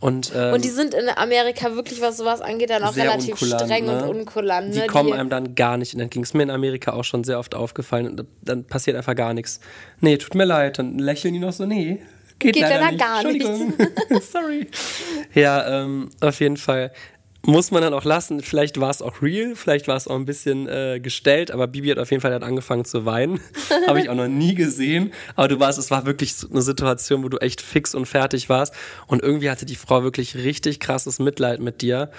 [0.00, 3.62] Und, ähm, und die sind in Amerika wirklich, was sowas angeht, dann auch relativ unkulant,
[3.62, 4.02] streng ne?
[4.02, 4.74] und unkulant.
[4.74, 4.86] Die ne?
[4.86, 5.94] kommen einem dann gar nicht.
[5.94, 8.08] Und dann ging es mir in Amerika auch schon sehr oft aufgefallen.
[8.08, 9.60] Und dann passiert einfach gar nichts.
[10.00, 10.78] Nee, tut mir leid.
[10.78, 12.02] Dann lächeln die noch so, nee.
[12.40, 13.00] Geht, Geht leider leider nicht.
[13.00, 13.74] gar Entschuldigung.
[14.20, 14.66] Sorry.
[15.34, 16.90] Ja, ähm, auf jeden Fall.
[17.42, 18.40] Muss man dann auch lassen.
[18.42, 21.88] Vielleicht war es auch real, vielleicht war es auch ein bisschen äh, gestellt, aber Bibi
[21.88, 23.40] hat auf jeden Fall dann angefangen zu weinen.
[23.86, 25.12] Habe ich auch noch nie gesehen.
[25.36, 28.74] Aber du warst, es war wirklich eine Situation, wo du echt fix und fertig warst.
[29.06, 32.10] Und irgendwie hatte die Frau wirklich richtig krasses Mitleid mit dir.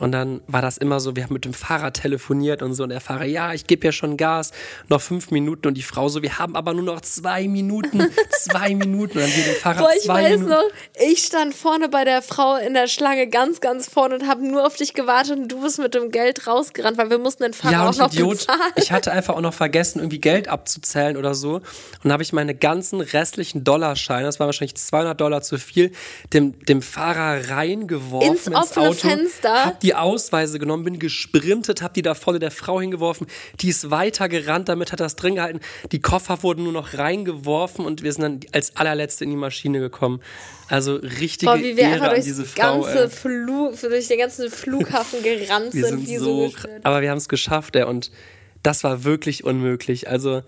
[0.00, 2.84] Und dann war das immer so, wir haben mit dem Fahrer telefoniert und so.
[2.84, 4.52] Und der Fahrer, ja, ich gebe ja schon Gas,
[4.88, 5.66] noch fünf Minuten.
[5.66, 9.18] Und die Frau so, wir haben aber nur noch zwei Minuten, zwei Minuten.
[9.18, 10.50] Und dann wir den Fahrer Boah, ich zwei weiß Minuten.
[10.50, 10.64] noch,
[11.10, 14.64] ich stand vorne bei der Frau in der Schlange ganz, ganz vorne und habe nur
[14.64, 17.72] auf dich gewartet und du bist mit dem Geld rausgerannt, weil wir mussten den Fahrer
[17.72, 18.60] Ja, auch und noch Idiot, bezahlen.
[18.76, 21.54] ich hatte einfach auch noch vergessen, irgendwie Geld abzuzählen oder so.
[21.56, 21.64] Und
[22.04, 25.90] dann habe ich meine ganzen restlichen Dollarscheine, das war wahrscheinlich 200 Dollar zu viel,
[26.32, 29.08] dem, dem Fahrer reingeworfen Ins offene Auto.
[29.08, 29.76] Fenster?
[29.78, 33.28] Hab die Ausweise genommen, bin gesprintet, hab die da volle der Frau hingeworfen.
[33.60, 35.60] Die ist weiter gerannt, damit hat das drin gehalten.
[35.92, 39.78] Die Koffer wurden nur noch reingeworfen und wir sind dann als allerletzte in die Maschine
[39.78, 40.20] gekommen.
[40.68, 42.80] Also richtige Boah, wie wir Ehre an diese Frau.
[42.80, 43.08] ganze.
[43.08, 47.76] Flu durch den ganzen Flughafen gerannt Wir sind, so, so aber wir haben es geschafft,
[47.76, 48.10] ey, und
[48.64, 50.08] das war wirklich unmöglich.
[50.08, 50.42] Also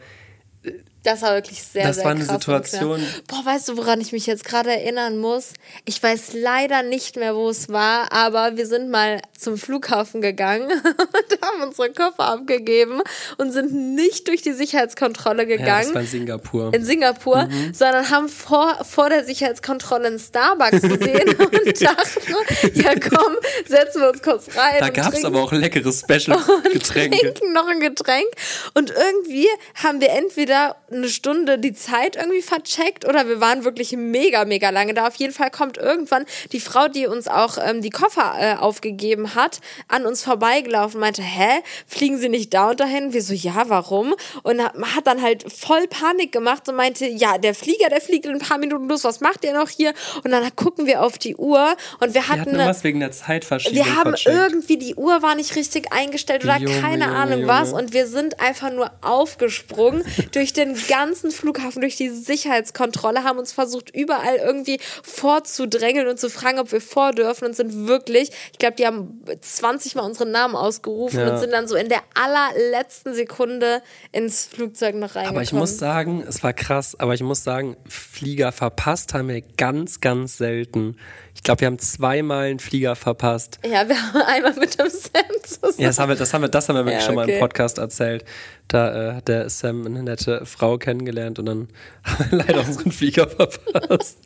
[1.02, 3.06] Das war wirklich sehr, Das sehr war eine krass und Situation-.
[3.26, 5.54] Boah, weißt du, woran ich mich jetzt gerade erinnern muss?
[5.86, 10.70] Ich weiß leider nicht mehr, wo es war, aber wir sind mal zum Flughafen gegangen
[10.70, 13.00] und haben unsere Koffer abgegeben
[13.38, 15.86] und sind nicht durch die Sicherheitskontrolle ja, gegangen.
[15.86, 16.74] das war in Singapur.
[16.74, 17.72] in Singapur, Mhm.
[17.72, 22.34] sondern haben vor, vor der Sicherheitskontrolle einen Starbucks gesehen und dachten,
[22.74, 23.36] ja komm,
[23.66, 24.76] setzen wir uns kurz rein.
[24.80, 27.18] Da gab es aber auch leckere Special-Getränke.
[27.20, 28.26] trinken noch ein Getränk.
[28.74, 29.46] Und irgendwie
[29.82, 34.70] haben wir entweder eine Stunde die Zeit irgendwie vercheckt oder wir waren wirklich mega, mega
[34.70, 35.06] lange da.
[35.06, 39.34] Auf jeden Fall kommt irgendwann die Frau, die uns auch ähm, die Koffer äh, aufgegeben
[39.34, 43.12] hat, an uns vorbeigelaufen und meinte, hä, fliegen Sie nicht da und dahin?
[43.12, 44.14] Wir so, ja, warum?
[44.42, 48.32] Und hat dann halt voll Panik gemacht und meinte, ja, der Flieger, der fliegt in
[48.32, 49.92] ein paar Minuten los, was macht ihr noch hier?
[50.24, 53.00] Und dann gucken wir auf die Uhr und wir Wir hatten, hatten eine, irgendwas wegen
[53.00, 54.36] der Zeitverschiebung wir haben vercheckt.
[54.36, 57.52] irgendwie, die Uhr war nicht richtig eingestellt oder Junge, keine Junge, Ahnung Junge.
[57.52, 57.72] was.
[57.72, 63.52] Und wir sind einfach nur aufgesprungen durch den ganzen Flughafen, durch die Sicherheitskontrolle, haben uns
[63.52, 68.58] versucht, überall irgendwie vorzudrängeln und zu fragen, ob wir vor dürfen und sind wirklich, ich
[68.58, 71.32] glaube, die haben 20 Mal unseren Namen ausgerufen Ja.
[71.32, 75.28] und sind dann so in der allerletzten Sekunde ins Flugzeug noch reingekommen.
[75.36, 79.40] Aber ich muss sagen, es war krass, aber ich muss sagen, Flieger verpasst haben wir
[79.40, 80.96] ganz, ganz selten.
[81.40, 83.60] Ich glaube, wir haben zweimal einen Flieger verpasst.
[83.64, 85.74] ja, wir haben einmal mit dem Sam zusammen.
[85.78, 87.30] Ja, das haben wir, das haben wir, das haben wir wirklich Ja, schon mal im
[87.30, 87.40] okay.
[87.40, 88.26] Podcast erzählt.
[88.68, 91.68] Da äh, hat der Sam eine nette Frau kennengelernt und dann
[92.04, 94.18] haben wir leider unseren Flieger verpasst.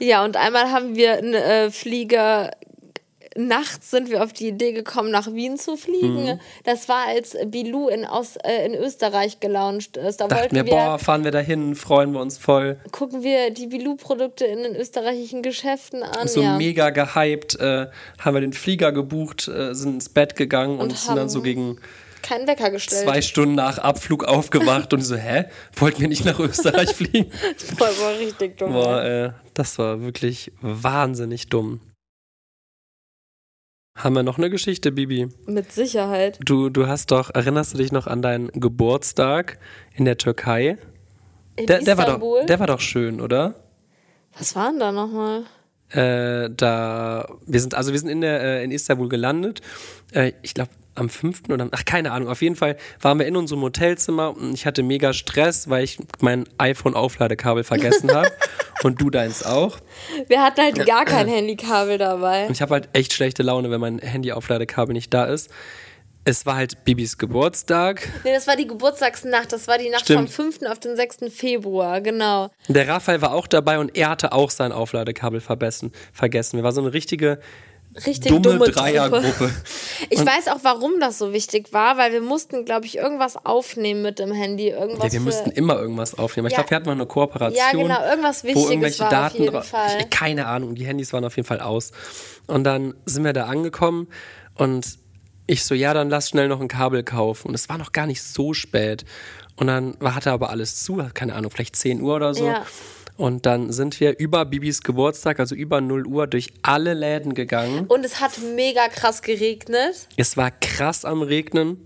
[0.00, 2.50] Ja, und einmal haben wir einen äh, Flieger.
[3.36, 6.24] Nachts sind wir auf die Idee gekommen, nach Wien zu fliegen.
[6.24, 6.40] Mhm.
[6.64, 10.20] Das war, als Bilou in, Aus, äh, in Österreich gelauncht ist.
[10.20, 12.78] Da Dachten wollten wir, wir, boah, fahren wir dahin, freuen wir uns voll.
[12.90, 16.28] gucken wir die Bilou-Produkte in den österreichischen Geschäften an.
[16.28, 16.56] so ja.
[16.56, 17.86] mega gehypt, äh,
[18.18, 21.42] haben wir den Flieger gebucht, äh, sind ins Bett gegangen und, Und sind dann so
[21.42, 21.78] gegen
[22.22, 23.02] Keinen Wecker gestellt.
[23.02, 25.46] zwei Stunden nach Abflug aufgewacht und so, hä?
[25.76, 27.30] Wollten wir nicht nach Österreich fliegen?
[27.78, 28.72] Das war richtig dumm.
[28.72, 31.80] Boah, äh, das war wirklich wahnsinnig dumm.
[33.94, 35.28] Haben wir noch eine Geschichte, Bibi?
[35.46, 36.38] Mit Sicherheit.
[36.42, 39.58] Du, du hast doch, erinnerst du dich noch an deinen Geburtstag
[39.94, 40.78] in der Türkei?
[41.56, 42.40] In Der, der, war, Istanbul.
[42.40, 43.54] doch, der war doch schön, oder?
[44.38, 45.42] Was war denn da nochmal?
[45.90, 49.60] Äh, da, wir sind, also wir sind in der, äh, in Istanbul gelandet.
[50.12, 51.48] Äh, ich glaube, am 5.
[51.48, 52.28] oder, ach, keine Ahnung.
[52.28, 55.98] Auf jeden Fall waren wir in unserem Hotelzimmer und ich hatte mega Stress, weil ich
[56.20, 58.30] mein iPhone-Aufladekabel vergessen habe.
[58.82, 59.78] und du deins auch.
[60.28, 62.46] Wir hatten halt gar kein Handykabel dabei.
[62.46, 65.50] Und ich habe halt echt schlechte Laune, wenn mein Handy-Aufladekabel nicht da ist.
[66.24, 68.08] Es war halt Bibis Geburtstag.
[68.22, 69.52] Nee, das war die Geburtstagsnacht.
[69.52, 70.30] Das war die Nacht Stimmt.
[70.30, 70.70] vom 5.
[70.70, 71.34] auf den 6.
[71.34, 72.50] Februar, genau.
[72.68, 75.90] Der Raphael war auch dabei und er hatte auch sein Aufladekabel vergessen.
[76.12, 76.58] vergessen.
[76.58, 77.40] Wir waren so eine richtige
[78.06, 79.50] Richtig dumme, dumme, Dreiergruppe.
[80.10, 84.02] Ich weiß auch, warum das so wichtig war, weil wir mussten, glaube ich, irgendwas aufnehmen
[84.02, 84.68] mit dem Handy.
[84.68, 86.48] Irgendwas Ja, wir müssten immer irgendwas aufnehmen.
[86.48, 86.58] Ich Ja.
[86.58, 87.56] glaube, wir hatten mal eine Kooperation.
[87.56, 89.98] Ja, genau, irgendwas wo Wichtiges irgendwelche war auf Daten Fall.
[90.00, 91.92] Ich, keine Ahnung, die Handys waren auf jeden Fall aus.
[92.46, 94.08] Und dann sind wir da angekommen
[94.56, 94.98] und
[95.46, 97.48] ich so, ja, dann lass schnell noch ein Kabel kaufen.
[97.48, 99.04] Und es war noch gar nicht so spät.
[99.56, 102.46] Und dann war, hatte aber alles zu, keine Ahnung, vielleicht 10 Uhr oder so.
[102.46, 102.64] Ja.
[103.22, 107.86] Und dann sind wir über Bibis Geburtstag, also über 0 Uhr, durch alle Läden gegangen.
[107.86, 110.08] Und es hat mega krass geregnet.
[110.16, 111.76] Es war krass am Regnen.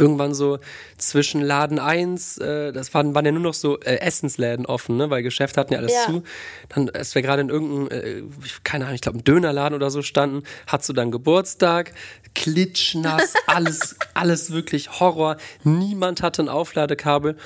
[0.00, 0.58] Irgendwann so
[0.98, 5.10] zwischen Laden 1, äh, das waren, waren ja nur noch so äh, Essensläden offen, ne?
[5.10, 6.06] weil Geschäfte hatten ja alles Ja.
[6.06, 6.24] zu.
[6.70, 8.22] Dann, als wir gerade in irgendeinem, äh,
[8.64, 11.92] keine Ahnung, ich glaube, einem Dönerladen oder so standen, hattest du dann Geburtstag,
[12.34, 15.36] klitschnass, alles, alles wirklich Horror.
[15.62, 17.36] Niemand hatte ein Aufladekabel.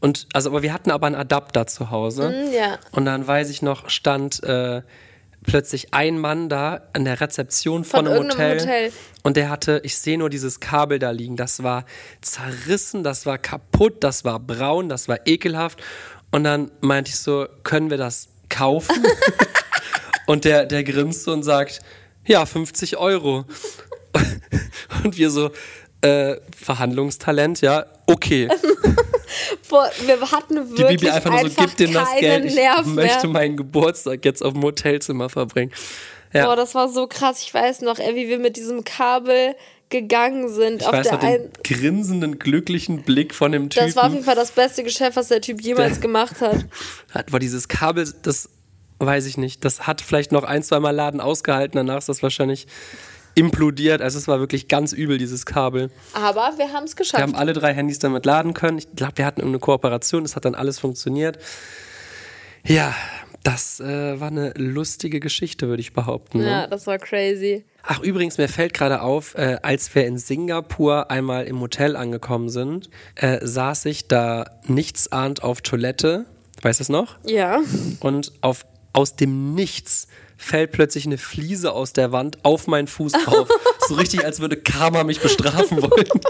[0.00, 2.30] Und, also, aber wir hatten aber einen Adapter zu Hause.
[2.30, 2.78] Mm, ja.
[2.92, 4.82] Und dann weiß ich noch, stand äh,
[5.44, 8.60] plötzlich ein Mann da an der Rezeption von, Von einem Hotel.
[8.60, 8.92] Hotel.
[9.22, 11.36] Und der hatte, ich sehe nur dieses Kabel da liegen.
[11.36, 11.84] Das war
[12.20, 15.82] zerrissen, das war kaputt, das war braun, das war ekelhaft.
[16.30, 19.04] Und dann meinte ich so, können wir das kaufen?
[20.26, 21.80] und der, der grinste und sagt,
[22.26, 23.46] ja, 50 Euro.
[25.04, 25.50] und wir so,
[26.00, 28.48] äh, Verhandlungstalent, ja, okay.
[29.68, 32.54] Boah, wir hatten Die wirklich Bibi einfach nur so, einfach gib dem das Geld, ich
[32.86, 33.32] möchte mehr.
[33.32, 35.72] meinen Geburtstag jetzt auf dem Hotelzimmer verbringen.
[36.32, 36.46] Ja.
[36.46, 37.42] Boah, das war so krass.
[37.42, 39.54] Ich weiß noch, ey, wie wir mit diesem Kabel
[39.90, 40.82] gegangen sind.
[40.82, 43.86] Ich auf weiß der noch den einen, grinsenden, glücklichen Blick von dem Typen.
[43.86, 46.66] das war auf jeden Fall das beste Geschäft, was der Typ jemals Der- gemacht hat.
[47.14, 48.50] hat, war dieses Kabel, das
[48.98, 52.22] weiß ich nicht, das hat vielleicht noch ein, zwei Mal Laden ausgehalten, danach ist das
[52.22, 52.66] wahrscheinlich
[53.38, 54.02] implodiert.
[54.02, 55.90] Also es war wirklich ganz übel, dieses Kabel.
[56.12, 57.22] Aber wir haben es Wir geschafft.
[57.22, 58.78] haben alle drei Handys damit laden können.
[58.78, 61.38] Ich glaube, wir hatten irgendeine Kooperation, es hat dann alles funktioniert.
[62.66, 62.94] Ja,
[63.44, 66.38] das äh, war eine lustige Geschichte, würde ich behaupten.
[66.38, 66.50] Ne?
[66.50, 67.64] Ja, das war crazy.
[67.84, 72.48] Ach, übrigens, mir fällt gerade auf, äh, als wir in Singapur einmal im Hotel angekommen
[72.48, 76.26] sind, äh, saß ich da nichtsahnd auf Toilette.
[76.60, 77.16] Weißt du es noch?
[77.24, 77.60] Ja.
[78.00, 83.12] Und auf, aus dem Nichts fällt plötzlich eine Fliese aus der Wand auf meinen Fuß
[83.12, 83.48] drauf.
[83.88, 86.06] so richtig, als würde Karma mich bestrafen wollen.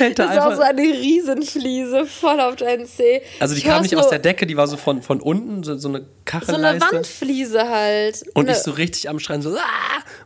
[0.00, 3.20] fällt da Das ist auch so eine Riesenfliese voll auf deinen Zeh.
[3.38, 5.76] also die Ich kam nicht aus der Decke, die war so von, von unten, so,
[5.76, 6.86] so eine So Kachelleiste.
[6.86, 8.22] eine Wandfliese halt.
[8.34, 9.60] Und Eine- ich so richtig am Schreien, so, ah!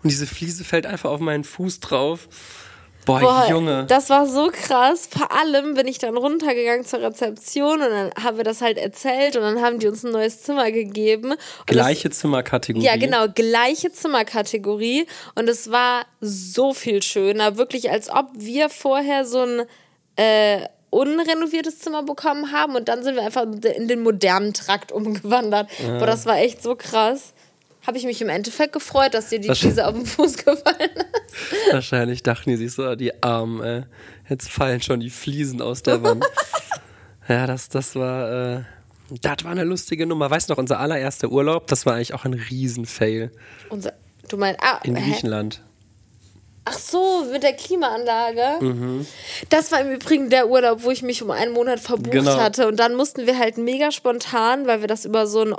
[0.03, 2.29] Und diese Fliese fällt einfach auf meinen Fuß drauf.
[3.05, 3.85] Boah, Boah, Junge.
[3.87, 5.09] Das war so krass.
[5.11, 9.37] Vor allem bin ich dann runtergegangen zur Rezeption und dann haben wir das halt erzählt
[9.37, 11.33] und dann haben die uns ein neues Zimmer gegeben.
[11.33, 12.85] Und Gleiche Zimmerkategorie.
[12.85, 15.07] Das, ja, genau, gleiche Zimmerkategorie.
[15.35, 17.57] Und es war so viel schöner.
[17.57, 19.63] Wirklich, als ob wir vorher so ein
[20.17, 25.69] äh, unrenoviertes Zimmer bekommen haben und dann sind wir einfach in den modernen Trakt umgewandert.
[25.99, 27.35] Boah, das war echt so krass.
[27.87, 31.73] Habe ich mich im Endeffekt gefreut, dass dir die Fliese auf den Fuß gefallen ist.
[31.73, 33.83] Wahrscheinlich dachten die sich so, die Armen, ey.
[34.29, 36.25] Jetzt fallen schon die Fliesen aus der Wand.
[37.29, 38.63] ja, das, das war, äh,
[39.21, 40.31] das war eine lustige Nummer.
[40.31, 43.31] Weißt du noch, unser allererster Urlaub, das war eigentlich auch ein Riesenfail
[43.69, 43.93] Unser,
[44.29, 45.15] du meinst, ah, in hä?
[46.67, 48.65] Ach so, mit der Klimaanlage.
[48.65, 49.07] Mhm.
[49.51, 52.37] Das war im Übrigen der Urlaub, wo ich mich um einen Monat verbucht Genau.
[52.39, 52.67] hatte.
[52.67, 55.53] Und dann mussten wir halt mega spontan, weil wir das über so ein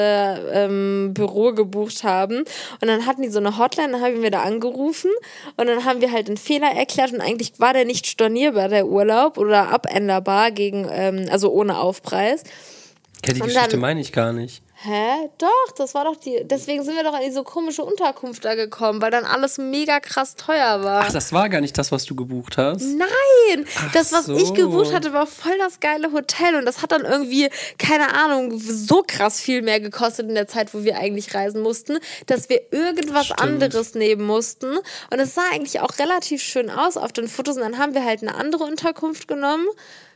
[0.00, 2.38] Online-Reise-Büro gebucht haben.
[2.80, 5.10] Und dann hatten die so eine Hotline, dann haben wir da angerufen.
[5.56, 7.12] Und dann haben wir halt einen Fehler erklärt.
[7.12, 12.42] Und eigentlich war der nicht stornierbar, der Urlaub, oder abänderbar gegen, ähm, also ohne Aufpreis.
[13.26, 14.62] Ja, die Und Geschichte dann- meine ich gar nicht.
[14.82, 15.28] Hä?
[15.36, 16.40] Doch, das war doch die.
[16.44, 20.36] Deswegen sind wir doch in diese komische Unterkunft da gekommen, weil dann alles mega krass
[20.36, 21.02] teuer war.
[21.06, 22.80] Ach, das war gar nicht das, was du gebucht hast.
[22.80, 23.66] Nein!
[23.76, 24.36] Ach das, was so.
[24.38, 26.54] ich gebucht hatte, war voll das geile Hotel.
[26.54, 30.72] Und das hat dann irgendwie, keine Ahnung, so krass viel mehr gekostet in der Zeit,
[30.72, 33.42] wo wir eigentlich reisen mussten, dass wir irgendwas Stimmt.
[33.42, 34.78] anderes nehmen mussten.
[34.78, 37.56] Und es sah eigentlich auch relativ schön aus auf den Fotos.
[37.56, 39.66] Und dann haben wir halt eine andere Unterkunft genommen.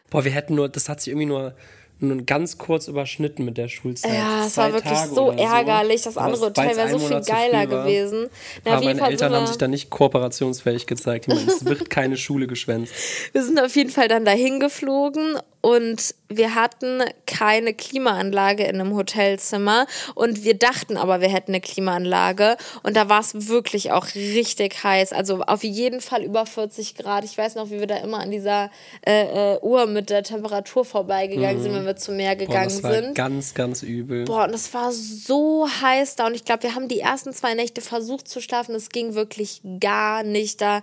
[0.09, 1.55] Boah, wir hätten nur, das hat sich irgendwie nur
[2.01, 4.13] nur ganz kurz überschnitten mit der Schulzeit.
[4.13, 6.03] Ja, es war wirklich Tage so ärgerlich.
[6.03, 7.85] Das andere Hotel wäre so viel geiler war.
[7.85, 8.29] gewesen.
[8.65, 11.27] Na, Aber meine Fall Eltern haben sich da nicht kooperationsfähig gezeigt.
[11.27, 12.93] Die meinten, es wird keine Schule geschwänzt.
[13.33, 18.95] Wir sind auf jeden Fall dann dahin geflogen und wir hatten keine Klimaanlage in einem
[18.95, 24.07] Hotelzimmer und wir dachten aber, wir hätten eine Klimaanlage und da war es wirklich auch
[24.15, 25.13] richtig heiß.
[25.15, 27.25] Also auf jeden Fall über 40 Grad.
[27.25, 28.71] Ich weiß noch, wie wir da immer an dieser
[29.07, 32.39] äh, äh, Uhr mit der Temperatur vorbeigegangen sind, wenn wir zum Meer Mhm.
[32.39, 33.15] Boah, gegangen das war sind.
[33.15, 34.25] ganz, ganz übel.
[34.25, 37.55] Boah, und es war so heiß da und ich glaube, wir haben die ersten zwei
[37.55, 38.75] Nächte versucht zu schlafen.
[38.75, 40.83] Es ging wirklich gar nicht da.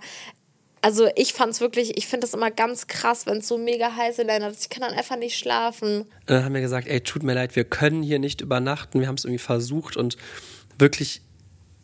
[0.84, 3.94] Also ich fand es wirklich, ich finde das immer ganz krass, wenn es so mega
[3.94, 4.62] heiß in Ländern ist.
[4.62, 6.02] Ich kann dann einfach nicht schlafen.
[6.02, 8.98] Und dann haben wir gesagt, ey, tut mir leid, wir können hier nicht übernachten.
[9.00, 10.16] Wir haben es irgendwie versucht und
[10.78, 11.22] wirklich,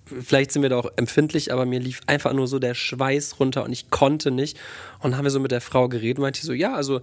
[0.06, 3.62] vielleicht sind wir da auch empfindlich, aber mir lief einfach nur so der Schweiß runter
[3.64, 4.58] und ich konnte nicht.
[5.00, 7.00] Und dann haben wir so mit der Frau geredet und meinte so, ja, also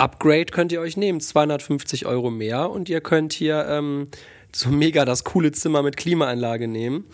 [0.00, 4.08] Upgrade könnt ihr euch nehmen, 250 Euro mehr und ihr könnt hier ähm,
[4.54, 7.04] so mega das coole Zimmer mit Klimaanlage nehmen.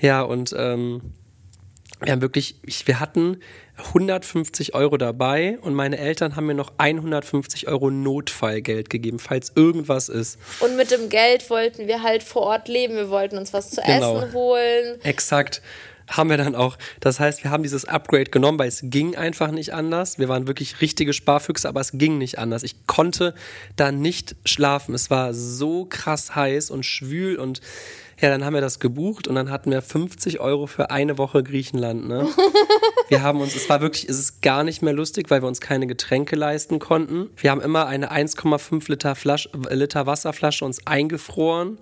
[0.00, 1.02] Ja, und ähm,
[2.00, 3.38] wir haben wirklich, ich, wir hatten
[3.76, 10.08] 150 Euro dabei und meine Eltern haben mir noch 150 Euro Notfallgeld gegeben, falls irgendwas
[10.08, 10.38] ist.
[10.60, 12.94] Und mit dem Geld wollten wir halt vor Ort leben.
[12.94, 14.18] Wir wollten uns was zu Genau.
[14.18, 15.00] essen holen.
[15.02, 15.62] Exakt.
[16.08, 16.76] Haben wir dann auch.
[17.00, 20.18] Das heißt, wir haben dieses Upgrade genommen, weil es ging einfach nicht anders.
[20.18, 22.62] Wir waren wirklich richtige Sparfüchse, aber es ging nicht anders.
[22.62, 23.34] Ich konnte
[23.76, 24.94] da nicht schlafen.
[24.94, 27.60] Es war so krass heiß und schwül und
[28.20, 31.42] ja, dann haben wir das gebucht und dann hatten wir 50 Euro für eine Woche
[31.42, 32.06] Griechenland.
[32.06, 32.28] Ne?
[33.08, 35.60] Wir haben uns, es war wirklich, es ist gar nicht mehr lustig, weil wir uns
[35.60, 37.28] keine Getränke leisten konnten.
[37.36, 39.14] Wir haben immer eine 1,5 Liter,
[39.68, 41.78] äh, Liter Wasserflasche uns eingefroren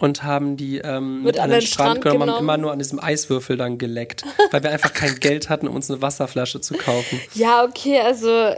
[0.00, 3.56] und haben die ähm, mit, an den Strand, genommen, haben immer nur an diesem Eiswürfel
[3.56, 7.20] dann geleckt, weil wir einfach kein Geld hatten, um uns eine Wasserflasche zu kaufen.
[7.34, 8.54] Ja, okay, also.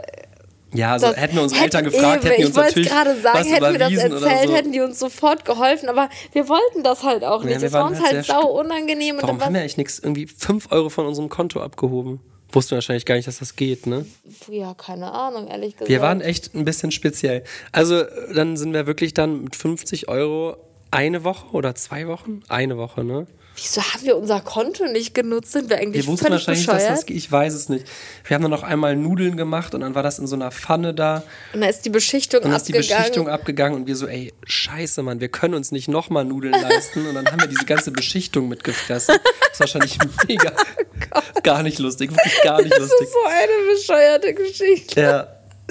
[0.75, 2.69] Ja, also das hätten wir unsere hätten Eltern gefragt, eben, hätten die uns Ich wollte
[2.69, 4.55] natürlich gerade sagen, was hätten wir das erzählt, so.
[4.55, 7.53] hätten die uns sofort geholfen, aber wir wollten das halt auch nicht.
[7.53, 9.17] Ja, wir das war uns halt halt sau unangenehm.
[9.17, 12.21] und Warum haben wir eigentlich nichts, irgendwie 5 Euro von unserem Konto abgehoben?
[12.51, 14.05] Wussten wahrscheinlich gar nicht, dass das geht, ne?
[14.49, 15.89] Ja, keine Ahnung, ehrlich gesagt.
[15.89, 17.43] Wir waren echt ein bisschen speziell.
[17.71, 20.57] Also dann sind wir wirklich dann mit 50 Euro
[20.93, 22.41] eine Woche oder zwei Wochen?
[22.49, 23.27] Eine Woche, ne?
[23.55, 25.51] Wieso haben wir unser Konto nicht genutzt?
[25.51, 26.89] Sind wir eigentlich Wir wussten wahrscheinlich, bescheuert?
[26.89, 27.17] dass das geht.
[27.17, 27.85] Ich weiß es nicht.
[28.25, 30.95] Wir haben dann noch einmal Nudeln gemacht und dann war das in so einer Pfanne
[30.95, 31.21] da.
[31.53, 32.97] und da ist die Beschichtung Und dann ist die abgegangen.
[33.03, 37.05] Beschichtung abgegangen und wir so, ey, scheiße, Mann, wir können uns nicht nochmal Nudeln leisten.
[37.05, 39.17] Und dann haben wir diese ganze Beschichtung mitgefressen.
[39.39, 40.51] Das ist wahrscheinlich mega,
[41.43, 43.07] gar nicht lustig, wirklich gar nicht Oh das lustig.
[43.07, 44.99] ist so eine bescheuerte Geschichte.
[44.99, 45.27] Ja,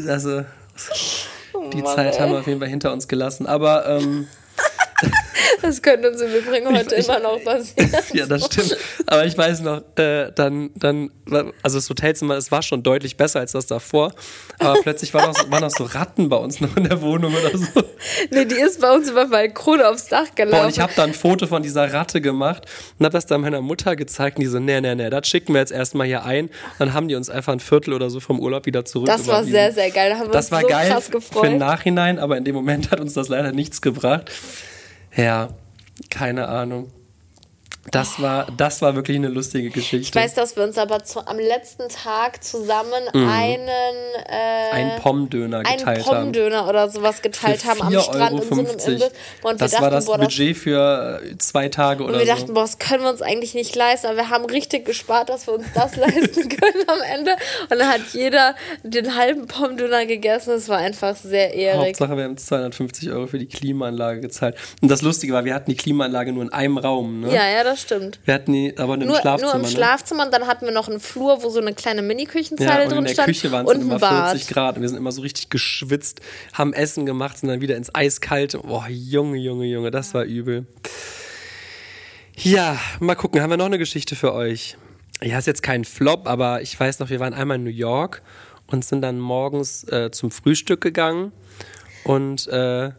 [0.09, 0.45] also
[1.73, 2.20] die Mann, Zeit ey.
[2.20, 3.47] haben wir auf jeden Fall hinter uns gelassen.
[3.47, 4.29] Aber ähm,
[5.61, 7.90] Das könnte uns im Übrigen heute ich- immer noch passieren.
[8.12, 8.76] ja, das stimmt.
[9.07, 11.11] Aber ich weiß noch, äh, dann, dann,
[11.62, 14.12] also das Hotelzimmer, es war schon deutlich besser als das davor.
[14.59, 17.32] Aber plötzlich waren noch, so, waren noch so Ratten bei uns noch in der Wohnung
[17.34, 17.66] oder so.
[18.30, 20.59] Nee, die ist bei uns über Balkon aufs Dach gelaufen.
[20.59, 22.66] Boah, und ich habe da ein Foto von dieser Ratte gemacht
[22.98, 25.53] und habe das dann meiner Mutter gezeigt und die so, nee, nee, nee, das schicken
[25.55, 26.50] wir jetzt erstmal hier ein.
[26.78, 29.44] Dann haben die uns einfach ein Viertel oder so vom Urlaub wieder zurück das war
[29.44, 30.11] sehr, sehr geil.
[30.11, 31.44] Da haben wir Das uns war so geil krass für gefreut.
[31.44, 34.30] den Nachhinein, aber in dem Moment hat uns das leider nichts gebracht.
[35.16, 35.50] Ja,
[36.10, 36.90] keine Ahnung.
[37.91, 40.16] Das war, das war wirklich eine lustige Geschichte.
[40.16, 44.72] Ich weiß, dass wir uns aber zu, am letzten Tag zusammen einen, äh, Mhm.
[44.72, 46.22] einen Pommdöner einen geteilt haben.
[46.22, 48.70] Pommdöner oder sowas geteilt haben am 4,50 Strand in so einem Euro.
[48.70, 49.11] Imbiss.
[49.43, 52.26] Und Das wir dachten, war das boah, Budget für äh, zwei Tage Und oder wir
[52.26, 52.33] so.
[52.33, 55.49] dachten, boah, das können wir uns eigentlich nicht leisten, aber wir haben richtig gespart, dass
[55.49, 57.33] wir uns das leisten können am Ende.
[57.68, 58.55] Und dann hat jeder
[58.85, 60.53] den halben Pommdöner gegessen.
[60.53, 61.89] Es war einfach sehr ehrig.
[61.89, 64.57] Hauptsache, wir haben 250 Euro für die Klimaanlage gezahlt.
[64.80, 67.20] Und das Lustige war, wir hatten die Klimaanlage nur in einem Raum.
[67.22, 67.35] Ne?
[67.35, 68.18] Ja, ja, das stimmt.
[68.25, 69.53] Wir hatten die aber Nur, Schlafzimmer.
[69.53, 69.68] nur im ne?
[69.68, 72.83] Schlafzimmer und dann hatten wir noch einen Flur, wo so eine kleine Ja, Mini-Küchenzeile und
[72.83, 73.27] in drin der stand.
[73.29, 74.31] Küche waren es immer Bad.
[74.31, 76.20] 40 Grad und wir sind immer so richtig geschwitzt,
[76.53, 78.59] haben Essen gemacht, sind dann wieder ins Eiskalte.
[78.59, 80.66] Boah, Junge, Junge, Junge, das war übel.
[82.37, 84.77] Ja, mal gucken, haben wir noch eine Geschichte für euch?
[85.23, 88.23] Ja, ist jetzt kein Flop, aber ich weiß noch, wir waren einmal in New York
[88.66, 91.33] und sind dann morgens äh, zum Frühstück gegangen
[92.05, 92.91] und äh,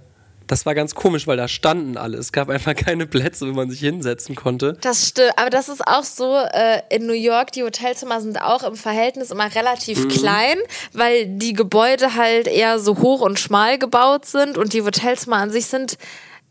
[0.48, 2.18] das war ganz komisch, weil da standen alle.
[2.18, 4.78] Es gab einfach keine Plätze, wo man sich hinsetzen konnte.
[4.82, 8.64] Das stimmt, aber das ist auch so, äh, in New York, die Hotelzimmer sind auch
[8.64, 10.10] im Verhältnis immer relativ Mhm.
[10.10, 10.58] klein,
[10.94, 15.52] weil die Gebäude halt eher so hoch und schmal gebaut sind und die Hotelzimmer an
[15.52, 15.98] sich sind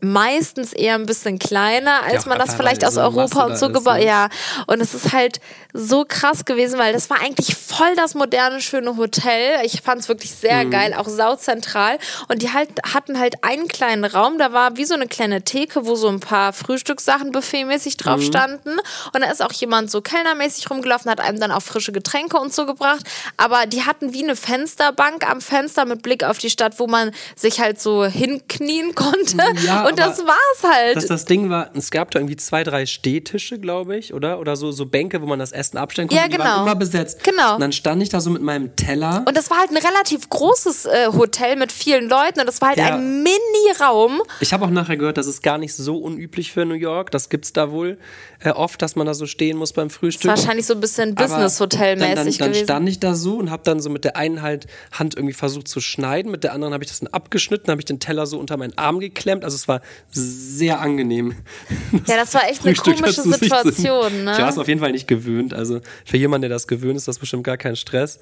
[0.03, 3.69] meistens eher ein bisschen kleiner, als Ja, man das vielleicht aus so Europa und so
[3.69, 4.01] gebaut.
[4.03, 4.27] Ja,
[4.67, 5.39] und es ist halt
[5.73, 9.59] so krass gewesen, weil das war eigentlich voll das moderne, schöne Hotel.
[9.63, 10.71] Ich fand es wirklich sehr Mhm.
[10.71, 11.97] geil, auch sauzentral.
[12.27, 15.85] Und die halt, hatten halt einen kleinen Raum, da war wie so eine kleine Theke,
[15.85, 18.25] wo so ein paar Frühstückssachen buffetmäßig drauf Mhm.
[18.25, 18.71] standen.
[19.13, 22.53] Und da ist auch jemand so kellnermäßig rumgelaufen, hat einem dann auch frische Getränke und
[22.53, 23.05] so gebracht.
[23.37, 27.11] Aber die hatten wie eine Fensterbank am Fenster mit Blick auf die Stadt, wo man
[27.35, 29.37] sich halt so hinknien konnte.
[29.65, 30.95] Ja, und das war's halt.
[30.95, 34.39] Dass das Ding war, es gab da irgendwie zwei, drei Stehtische, glaube ich, oder?
[34.39, 36.21] Oder so, so Bänke, wo man das Essen abstellen konnte.
[36.21, 36.45] Ja, Die genau.
[36.45, 37.23] waren immer besetzt.
[37.23, 37.55] Genau.
[37.55, 39.23] Und dann stand ich da so mit meinem Teller.
[39.27, 42.69] Und das war halt ein relativ großes äh, Hotel mit vielen Leuten und das war
[42.69, 42.95] halt Ja.
[42.95, 44.21] ein Mini-Raum.
[44.39, 47.11] Ich habe auch nachher gehört, das ist gar nicht so unüblich für New York.
[47.11, 47.97] Das gibt's da wohl
[48.43, 50.29] äh, oft, dass man da so stehen muss beim Frühstück.
[50.31, 52.63] Das wahrscheinlich so ein bisschen Aber dann, dann, Business-Hotel-mäßig dann gewesen.
[52.65, 55.67] stand ich da so und habe dann so mit der einen halt Hand irgendwie versucht
[55.67, 58.37] zu schneiden, mit der anderen habe ich das dann abgeschnitten, habe ich den Teller so
[58.39, 59.43] unter meinen Arm geklemmt.
[59.43, 59.81] Also es war
[60.11, 61.35] sehr angenehm.
[62.07, 64.31] Ja, das war echt eine Frühstück komische sich zu- Situation, ne?
[64.33, 65.53] Ich war es auf jeden Fall nicht gewöhnt.
[65.53, 68.19] Also für jemanden, der das gewöhnt ist, ist das bestimmt gar kein Stress.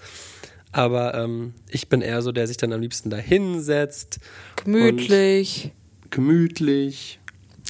[0.74, 4.20] Aber ähm, ich bin eher so, der sich dann am liebsten da hinsetzt.
[4.64, 5.72] Gemütlich.
[6.10, 7.20] Gemütlich.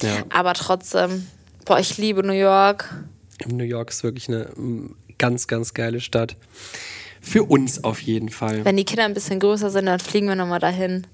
[0.02, 1.26] Ja, Aber trotzdem,
[1.64, 2.92] boah, ich liebe New York.
[3.46, 6.36] New York ist wirklich eine mm, ganz, ganz geile Stadt.
[7.20, 8.64] Für uns auf jeden Fall.
[8.64, 11.06] Wenn die Kinder ein bisschen größer sind, dann fliegen wir nochmal dahin.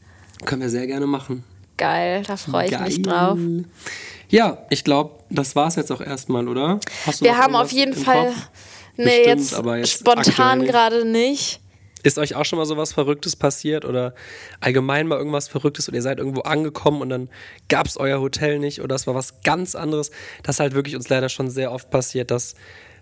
[0.45, 1.45] Können wir sehr gerne machen.
[1.79, 3.15] Geil, da freue ich mich Geil.
[3.15, 3.39] drauf.
[4.29, 6.81] Ja, ich glaube, das war's jetzt auch erstmal, oder?
[7.21, 8.27] Wir haben auf jeden Fall.
[8.27, 8.51] Kopf?
[8.97, 11.61] Nee, Bestimmt, jetzt, aber jetzt spontan gerade nicht.
[12.03, 14.15] Ist euch auch schon mal sowas Verrücktes passiert oder
[14.61, 17.29] allgemein mal irgendwas Verrücktes und ihr seid irgendwo angekommen und dann
[17.69, 20.11] gab's euer Hotel nicht oder es war was ganz anderes?
[20.43, 22.55] Das ist halt wirklich uns leider schon sehr oft passiert, dass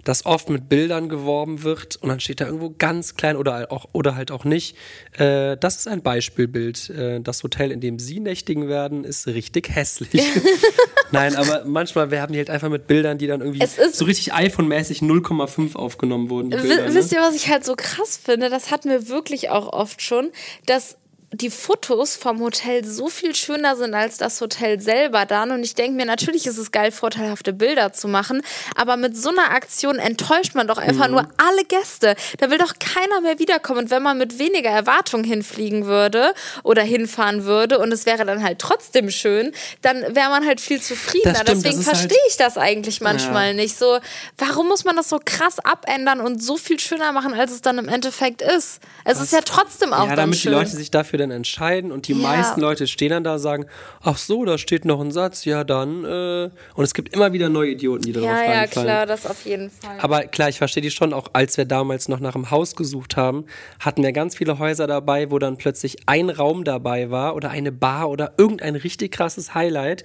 [0.06, 3.88] dass oft mit Bildern geworben wird und dann steht da irgendwo ganz klein oder auch
[3.92, 4.76] oder halt auch nicht.
[5.18, 6.90] Äh, das ist ein Beispielbild.
[6.90, 10.22] Äh, das Hotel, in dem Sie nächtigen werden, ist richtig hässlich.
[11.10, 14.32] Nein, aber manchmal wir haben die halt einfach mit Bildern, die dann irgendwie so richtig
[14.32, 16.50] iPhone-mäßig 0,5 aufgenommen wurden.
[16.50, 16.94] Bilder, ne?
[16.94, 18.48] wisst ihr, was ich halt so krass finde?
[18.48, 20.30] Das hatten wir wirklich auch oft schon,
[20.66, 20.98] dass
[21.36, 25.50] die Fotos vom Hotel so viel schöner sind als das Hotel selber dann.
[25.50, 28.42] Und ich denke mir, natürlich ist es geil, vorteilhafte Bilder zu machen,
[28.74, 30.88] aber mit so einer Aktion enttäuscht man doch Mhm.
[30.88, 32.16] einfach nur alle Gäste.
[32.38, 33.80] Da will doch keiner mehr wiederkommen.
[33.80, 36.32] Und wenn man mit weniger Erwartung hinfliegen würde
[36.62, 40.80] oder hinfahren würde und es wäre dann halt trotzdem schön, dann wäre man halt viel
[40.80, 41.34] zufriedener.
[41.36, 43.52] Stimmt, Deswegen halt- verstehe ich das eigentlich manchmal Ja.
[43.54, 43.76] nicht.
[43.76, 43.98] So,
[44.38, 47.78] warum muss man das so krass abändern und so viel schöner machen, als es dann
[47.78, 48.80] im Endeffekt ist?
[49.04, 50.52] Es ist ja trotzdem auch Ja, dann damit schön.
[50.52, 52.18] die Leute sich dafür dann entscheiden und die Ja.
[52.18, 53.66] meisten Leute stehen dann da und sagen,
[54.02, 56.04] ach so, da steht noch ein Satz, ja dann.
[56.04, 56.50] Äh.
[56.74, 58.86] Und es gibt immer wieder neue Idioten, die darauf ja, ja, reinfallen.
[58.86, 59.98] klar, das auf jeden Fall.
[60.00, 63.16] Aber klar, ich verstehe die schon, auch als wir damals noch nach einem Haus gesucht
[63.16, 63.44] haben,
[63.80, 67.72] hatten wir ganz viele Häuser dabei, wo dann plötzlich ein Raum dabei war oder eine
[67.72, 70.04] Bar oder irgendein richtig krasses Highlight,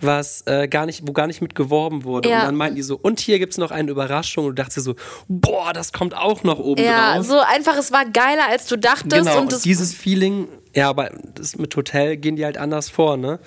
[0.00, 2.28] was äh, gar nicht, wo gar nicht mit geworben wurde.
[2.28, 2.40] Ja.
[2.40, 4.46] Und dann meinten die so, und hier gibt's noch eine Überraschung.
[4.46, 4.94] Und du dachtest so,
[5.28, 7.26] boah, das kommt auch noch oben ja, drauf.
[7.26, 9.10] so einfach, es war geiler, als du dachtest.
[9.10, 13.16] Genau, und und dieses Feeling, ja, aber das mit Hotel gehen die halt anders vor,
[13.16, 13.38] ne?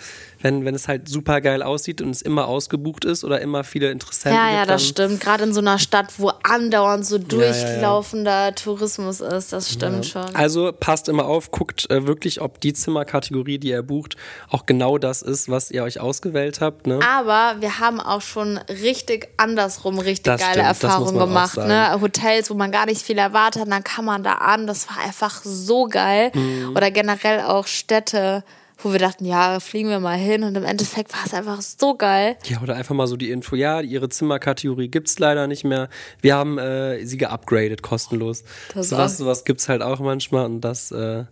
[0.41, 3.91] Wenn, wenn es halt super geil aussieht und es immer ausgebucht ist oder immer viele
[3.91, 5.21] Interessenten ja, ja, gibt, das dann, stimmt.
[5.21, 7.27] Gerade in so einer Stadt, wo andauernd so ja, ja.
[7.27, 10.35] durchlaufender Tourismus ist, das stimmt schon.
[10.35, 14.15] Also passt immer auf, guckt äh, wirklich, ob die Zimmerkategorie, die ihr bucht,
[14.49, 16.99] auch genau das ist, was ihr euch ausgewählt habt, ne?
[17.07, 21.57] Aber wir haben auch schon richtig andersrum richtig Das geile stimmt, das Erfahrungen gemacht.
[21.57, 21.99] Ne?
[22.01, 24.67] Hotels, wo man gar nicht viel erwartet, dann kann man da an.
[24.67, 26.31] Das war einfach so geil.
[26.33, 26.75] Mhm.
[26.75, 28.43] Oder generell auch Städte,
[28.83, 30.43] wo wir dachten, ja, fliegen wir mal hin.
[30.43, 32.35] Und im Endeffekt war es einfach so geil.
[32.45, 35.89] Ja, oder einfach mal so die Info, ja, ihre Zimmerkategorie gibt's leider nicht mehr.
[36.21, 38.43] Wir haben äh, sie geupgradet, kostenlos.
[38.73, 41.25] Das sowas, sowas gibt's halt auch manchmal und das, äh,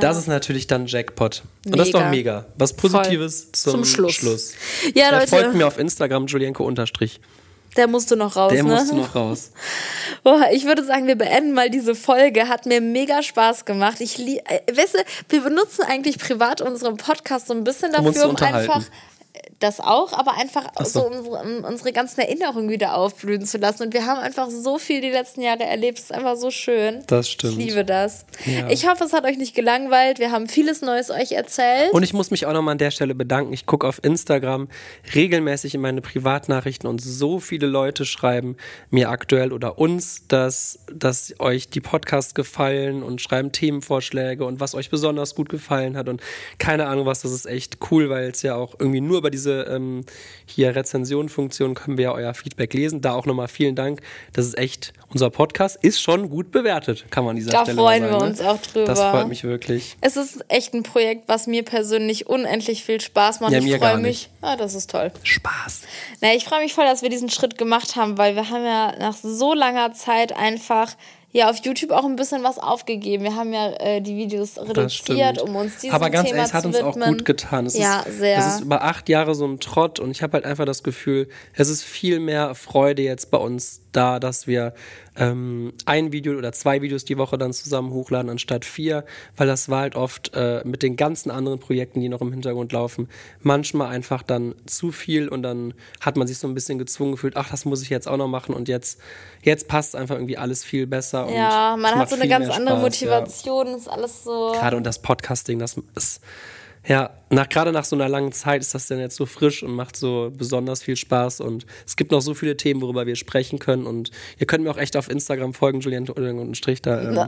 [0.00, 1.42] das ist natürlich dann Jackpot.
[1.66, 2.04] Und das ist Mega.
[2.04, 2.46] doch mega.
[2.56, 4.14] Was Positives zum, Zum Schluss.
[4.14, 4.52] Schluss.
[4.94, 5.28] Ja, Der Leute.
[5.28, 7.20] folgt mir auf Instagram, Julienko Unterstrich.
[7.76, 8.70] Der musste noch raus, Der ne?
[8.74, 9.50] musste noch raus.
[10.22, 12.48] Boah, ich würde sagen, wir beenden mal diese Folge.
[12.48, 14.00] Hat mir mega Spaß gemacht.
[14.00, 14.98] Ich lie äh, weißt du,
[15.30, 18.70] wir benutzen eigentlich privat unseren Podcast so ein bisschen Um dafür, um unterhalten.
[18.70, 18.84] einfach
[19.62, 21.00] das auch, aber einfach so.
[21.00, 23.84] so unsere, um unsere ganzen Erinnerungen wieder aufblühen zu lassen.
[23.84, 25.98] Und wir haben einfach so viel die letzten Jahre erlebt.
[25.98, 27.02] Es ist einfach so schön.
[27.06, 27.58] Das stimmt.
[27.58, 28.24] Ich liebe das.
[28.44, 28.68] Ja.
[28.68, 30.18] Ich hoffe, es hat euch nicht gelangweilt.
[30.18, 31.92] Wir haben vieles Neues euch erzählt.
[31.92, 33.52] Und ich muss mich auch nochmal an der Stelle bedanken.
[33.52, 34.68] Ich gucke auf Instagram
[35.14, 38.56] regelmäßig in meine Privatnachrichten und so viele Leute schreiben
[38.90, 44.74] mir aktuell oder uns, dass, dass euch die Podcasts gefallen und schreiben Themenvorschläge und was
[44.74, 46.20] euch besonders gut gefallen hat und
[46.58, 47.22] keine Ahnung was.
[47.22, 50.04] Das ist echt cool, weil es ja auch irgendwie nur über diese diese ähm,
[50.46, 53.00] hier Rezension-Funktion können wir ja euer Feedback lesen.
[53.00, 54.00] Da auch nochmal vielen Dank.
[54.32, 57.78] Das ist echt, unser Podcast ist schon gut bewertet, kann man an dieser Da Stelle
[57.78, 58.50] freuen mal wir sagen, uns ne?
[58.50, 58.86] auch drüber.
[58.86, 59.96] Das freut mich wirklich.
[60.00, 63.52] Es ist echt ein Projekt, was mir persönlich unendlich viel Spaß macht.
[63.52, 64.30] Ja, ich freue mich.
[64.40, 65.12] Ah, das ist toll.
[65.22, 65.82] Spaß.
[66.20, 68.94] Na, ich freue mich voll, dass wir diesen Schritt gemacht haben, weil wir haben ja
[68.98, 70.96] nach so langer Zeit einfach
[71.32, 73.24] ja auf YouTube auch ein bisschen was aufgegeben.
[73.24, 76.54] Wir haben ja äh, die Videos reduziert, um uns diesem Aber ganz Thema ehrlich, es
[76.54, 77.16] hat zu uns auch widmen.
[77.16, 77.66] gut getan.
[77.66, 78.38] Es ja, ist, sehr.
[78.38, 81.28] Es ist über acht Jahre so ein Trott und ich habe halt einfach das Gefühl,
[81.54, 84.74] es ist viel mehr Freude jetzt bei uns da, dass wir
[85.16, 89.04] ähm, ein Video oder zwei Videos die Woche dann zusammen hochladen anstatt vier,
[89.36, 92.72] weil das war halt oft äh, mit den ganzen anderen Projekten, die noch im Hintergrund
[92.72, 93.08] laufen,
[93.40, 97.36] manchmal einfach dann zu viel und dann hat man sich so ein bisschen gezwungen gefühlt,
[97.36, 99.00] ach, das muss ich jetzt auch noch machen und jetzt,
[99.42, 101.28] jetzt passt einfach irgendwie alles viel besser.
[101.30, 103.08] Ja, man hat so eine ganz andere Spaß, ja.
[103.08, 104.52] Motivation, ist alles so.
[104.52, 106.20] Gerade und das Podcasting, das ist
[106.86, 109.72] ja nach gerade nach so einer langen Zeit ist das dann jetzt so frisch und
[109.72, 113.58] macht so besonders viel Spaß und es gibt noch so viele Themen, worüber wir sprechen
[113.58, 116.06] können und ihr könnt mir auch echt auf Instagram folgen, Julian
[116.38, 117.26] und Strich da ähm, ja,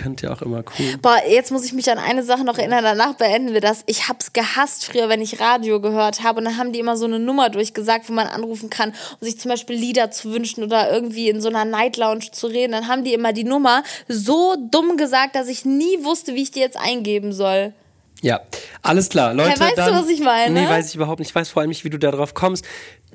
[0.00, 0.96] könnt ihr auch immer cool.
[1.02, 3.82] Boah, jetzt muss ich mich an eine Sache noch erinnern, danach beenden wir das.
[3.86, 7.06] Ich hab's gehasst früher, wenn ich Radio gehört habe und dann haben die immer so
[7.06, 10.92] eine Nummer durchgesagt, wo man anrufen kann, um sich zum Beispiel Lieder zu wünschen oder
[10.92, 12.72] irgendwie in so einer Night Lounge zu reden.
[12.72, 16.52] Dann haben die immer die Nummer so dumm gesagt, dass ich nie wusste, wie ich
[16.52, 17.72] die jetzt eingeben soll.
[18.20, 18.40] Ja,
[18.82, 19.60] alles klar, Leute.
[19.60, 20.52] weißt du, dann, was ich meine?
[20.60, 21.28] Nee, weiß ich überhaupt nicht.
[21.28, 22.64] Ich weiß vor allem nicht, wie du da drauf kommst.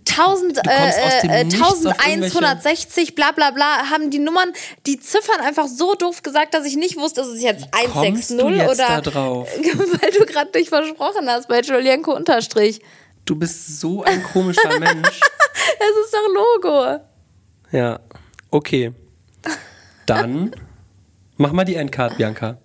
[0.09, 4.19] 1000, kommst aus dem äh, äh, Nichts auf irgendwelche- 1160, bla bla bla, haben die
[4.19, 4.51] Nummern,
[4.85, 8.37] die Ziffern einfach so doof gesagt, dass ich nicht wusste, ist es jetzt kommst 160
[8.37, 8.87] du jetzt oder.
[8.87, 9.47] da drauf?
[9.57, 12.81] Weil du gerade dich versprochen hast bei Julienko Unterstrich.
[13.25, 15.07] Du bist so ein komischer Mensch.
[15.07, 16.99] Es ist doch Logo.
[17.71, 17.99] Ja,
[18.51, 18.91] okay.
[20.05, 20.53] Dann
[21.37, 22.57] mach mal die Endcard, Bianca.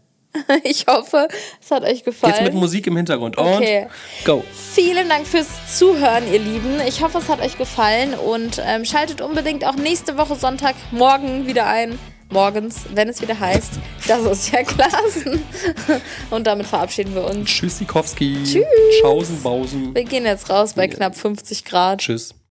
[0.64, 1.28] Ich hoffe,
[1.62, 2.34] es hat euch gefallen.
[2.34, 3.39] Jetzt mit Musik im Hintergrund.
[3.39, 3.86] Okay.
[4.18, 4.45] Und go.
[4.74, 6.80] Vielen Dank fürs Zuhören, ihr Lieben.
[6.86, 11.47] Ich hoffe, es hat euch gefallen und ähm, schaltet unbedingt auch nächste Woche Sonntag morgen
[11.47, 11.99] wieder ein.
[12.30, 15.43] Morgens, wenn es wieder heißt, das ist ja Klassen.
[16.30, 17.49] Und damit verabschieden wir uns.
[17.49, 18.43] Tschüssikowski.
[18.45, 18.64] Tschüss.
[19.01, 19.95] Tschaußen, Bausen.
[19.95, 22.01] Wir gehen jetzt raus bei knapp 50 Grad.
[22.01, 22.34] Tschüss.